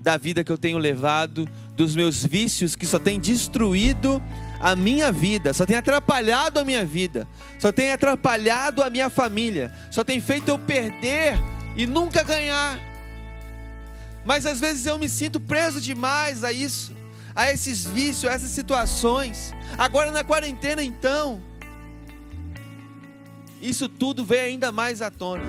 da 0.00 0.16
vida 0.16 0.44
que 0.44 0.52
eu 0.52 0.58
tenho 0.58 0.78
levado, 0.78 1.48
dos 1.74 1.96
meus 1.96 2.24
vícios 2.24 2.76
que 2.76 2.86
só 2.86 3.00
têm 3.00 3.18
destruído 3.18 4.22
a 4.60 4.74
minha 4.74 5.12
vida, 5.12 5.52
só 5.52 5.64
tem 5.64 5.76
atrapalhado 5.76 6.58
a 6.58 6.64
minha 6.64 6.84
vida, 6.84 7.28
só 7.58 7.70
tem 7.70 7.92
atrapalhado 7.92 8.82
a 8.82 8.90
minha 8.90 9.08
família, 9.08 9.72
só 9.90 10.02
tem 10.02 10.20
feito 10.20 10.48
eu 10.48 10.58
perder 10.58 11.38
e 11.76 11.86
nunca 11.86 12.22
ganhar. 12.24 12.78
Mas 14.24 14.44
às 14.46 14.60
vezes 14.60 14.84
eu 14.84 14.98
me 14.98 15.08
sinto 15.08 15.38
preso 15.38 15.80
demais 15.80 16.42
a 16.42 16.52
isso, 16.52 16.92
a 17.34 17.50
esses 17.52 17.86
vícios, 17.86 18.30
a 18.30 18.34
essas 18.34 18.50
situações. 18.50 19.54
Agora 19.76 20.10
na 20.10 20.24
quarentena, 20.24 20.82
então, 20.82 21.40
isso 23.62 23.88
tudo 23.88 24.24
vem 24.24 24.40
ainda 24.40 24.72
mais 24.72 25.00
à 25.00 25.10
tona. 25.10 25.44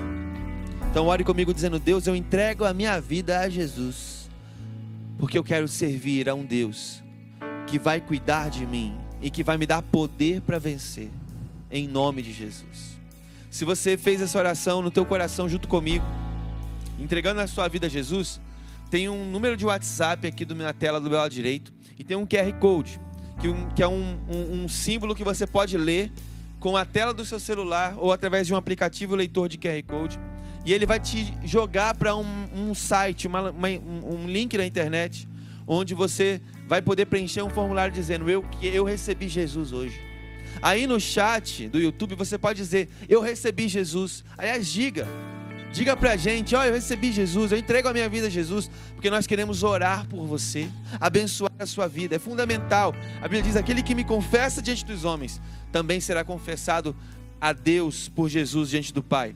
Então, 0.88 1.06
ore 1.06 1.24
comigo 1.24 1.52
dizendo: 1.52 1.78
Deus, 1.78 2.06
eu 2.06 2.14
entrego 2.14 2.64
a 2.64 2.72
minha 2.72 3.00
vida 3.00 3.40
a 3.40 3.48
Jesus, 3.48 4.30
porque 5.18 5.36
eu 5.36 5.44
quero 5.44 5.66
servir 5.66 6.28
a 6.28 6.34
um 6.34 6.44
Deus 6.44 7.02
que 7.70 7.78
vai 7.78 8.00
cuidar 8.00 8.50
de 8.50 8.66
mim 8.66 8.96
e 9.22 9.30
que 9.30 9.44
vai 9.44 9.56
me 9.56 9.64
dar 9.64 9.80
poder 9.80 10.40
para 10.40 10.58
vencer, 10.58 11.08
em 11.70 11.86
nome 11.86 12.20
de 12.20 12.32
Jesus. 12.32 12.98
Se 13.48 13.64
você 13.64 13.96
fez 13.96 14.20
essa 14.20 14.36
oração 14.36 14.82
no 14.82 14.90
teu 14.90 15.06
coração 15.06 15.48
junto 15.48 15.68
comigo, 15.68 16.04
entregando 16.98 17.40
a 17.40 17.46
sua 17.46 17.68
vida 17.68 17.86
a 17.86 17.90
Jesus, 17.90 18.40
tem 18.90 19.08
um 19.08 19.24
número 19.30 19.56
de 19.56 19.64
WhatsApp 19.64 20.26
aqui 20.26 20.44
na 20.52 20.72
tela 20.72 21.00
do 21.00 21.08
meu 21.08 21.20
lado 21.20 21.30
direito 21.30 21.72
e 21.96 22.02
tem 22.02 22.16
um 22.16 22.26
QR 22.26 22.52
Code, 22.58 23.00
que, 23.40 23.46
um, 23.46 23.68
que 23.70 23.82
é 23.84 23.86
um, 23.86 24.18
um, 24.28 24.64
um 24.64 24.68
símbolo 24.68 25.14
que 25.14 25.22
você 25.22 25.46
pode 25.46 25.78
ler 25.78 26.10
com 26.58 26.76
a 26.76 26.84
tela 26.84 27.14
do 27.14 27.24
seu 27.24 27.38
celular 27.38 27.94
ou 27.98 28.12
através 28.12 28.48
de 28.48 28.52
um 28.52 28.56
aplicativo 28.56 29.14
leitor 29.14 29.48
de 29.48 29.56
QR 29.56 29.80
Code. 29.86 30.18
E 30.66 30.72
ele 30.72 30.86
vai 30.86 30.98
te 30.98 31.32
jogar 31.44 31.94
para 31.94 32.16
um, 32.16 32.48
um, 32.52 32.74
site, 32.74 33.28
uma, 33.28 33.52
uma, 33.52 33.68
um 33.68 34.26
link 34.26 34.58
na 34.58 34.66
internet, 34.66 35.28
onde 35.66 35.94
você 35.94 36.40
vai 36.70 36.80
poder 36.80 37.06
preencher 37.06 37.42
um 37.42 37.50
formulário 37.50 37.92
dizendo 37.92 38.30
eu 38.30 38.44
que 38.44 38.68
eu 38.68 38.84
recebi 38.84 39.28
Jesus 39.28 39.72
hoje. 39.72 40.00
Aí 40.62 40.86
no 40.86 41.00
chat 41.00 41.66
do 41.66 41.80
YouTube 41.80 42.14
você 42.14 42.38
pode 42.38 42.58
dizer 42.58 42.88
eu 43.08 43.20
recebi 43.20 43.66
Jesus. 43.66 44.22
Aliás, 44.38 44.68
diga, 44.68 45.04
diga 45.72 45.96
pra 45.96 46.16
gente, 46.16 46.54
ó, 46.54 46.60
oh, 46.60 46.64
eu 46.64 46.72
recebi 46.72 47.10
Jesus, 47.10 47.50
eu 47.50 47.58
entrego 47.58 47.88
a 47.88 47.92
minha 47.92 48.08
vida 48.08 48.28
a 48.28 48.30
Jesus, 48.30 48.70
porque 48.94 49.10
nós 49.10 49.26
queremos 49.26 49.64
orar 49.64 50.06
por 50.06 50.24
você, 50.26 50.68
abençoar 51.00 51.50
a 51.58 51.66
sua 51.66 51.88
vida. 51.88 52.14
É 52.14 52.20
fundamental. 52.20 52.94
A 53.18 53.22
Bíblia 53.22 53.42
diz: 53.42 53.56
aquele 53.56 53.82
que 53.82 53.92
me 53.92 54.04
confessa 54.04 54.62
diante 54.62 54.84
dos 54.84 55.04
homens, 55.04 55.40
também 55.72 55.98
será 55.98 56.22
confessado 56.22 56.94
a 57.40 57.52
Deus 57.52 58.08
por 58.08 58.28
Jesus 58.28 58.70
diante 58.70 58.94
do 58.94 59.02
Pai. 59.02 59.34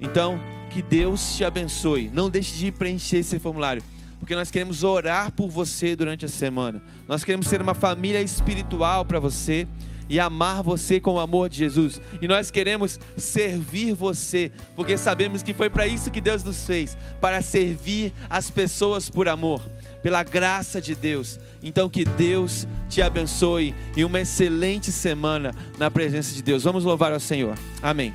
Então, 0.00 0.40
que 0.68 0.82
Deus 0.82 1.36
te 1.36 1.44
abençoe. 1.44 2.10
Não 2.12 2.28
deixe 2.28 2.56
de 2.56 2.72
preencher 2.72 3.18
esse 3.18 3.38
formulário 3.38 3.84
porque 4.22 4.36
nós 4.36 4.52
queremos 4.52 4.84
orar 4.84 5.32
por 5.32 5.48
você 5.48 5.96
durante 5.96 6.24
a 6.24 6.28
semana. 6.28 6.80
Nós 7.08 7.24
queremos 7.24 7.48
ser 7.48 7.60
uma 7.60 7.74
família 7.74 8.22
espiritual 8.22 9.04
para 9.04 9.18
você 9.18 9.66
e 10.08 10.20
amar 10.20 10.62
você 10.62 11.00
com 11.00 11.14
o 11.14 11.18
amor 11.18 11.48
de 11.48 11.58
Jesus. 11.58 12.00
E 12.20 12.28
nós 12.28 12.48
queremos 12.48 13.00
servir 13.16 13.94
você, 13.94 14.52
porque 14.76 14.96
sabemos 14.96 15.42
que 15.42 15.52
foi 15.52 15.68
para 15.68 15.88
isso 15.88 16.08
que 16.08 16.20
Deus 16.20 16.44
nos 16.44 16.64
fez 16.64 16.96
para 17.20 17.42
servir 17.42 18.12
as 18.30 18.48
pessoas 18.48 19.10
por 19.10 19.28
amor, 19.28 19.60
pela 20.04 20.22
graça 20.22 20.80
de 20.80 20.94
Deus. 20.94 21.40
Então, 21.60 21.90
que 21.90 22.04
Deus 22.04 22.64
te 22.88 23.02
abençoe 23.02 23.74
e 23.96 24.04
uma 24.04 24.20
excelente 24.20 24.92
semana 24.92 25.52
na 25.76 25.90
presença 25.90 26.32
de 26.32 26.44
Deus. 26.44 26.62
Vamos 26.62 26.84
louvar 26.84 27.12
ao 27.12 27.18
Senhor. 27.18 27.58
Amém. 27.82 28.14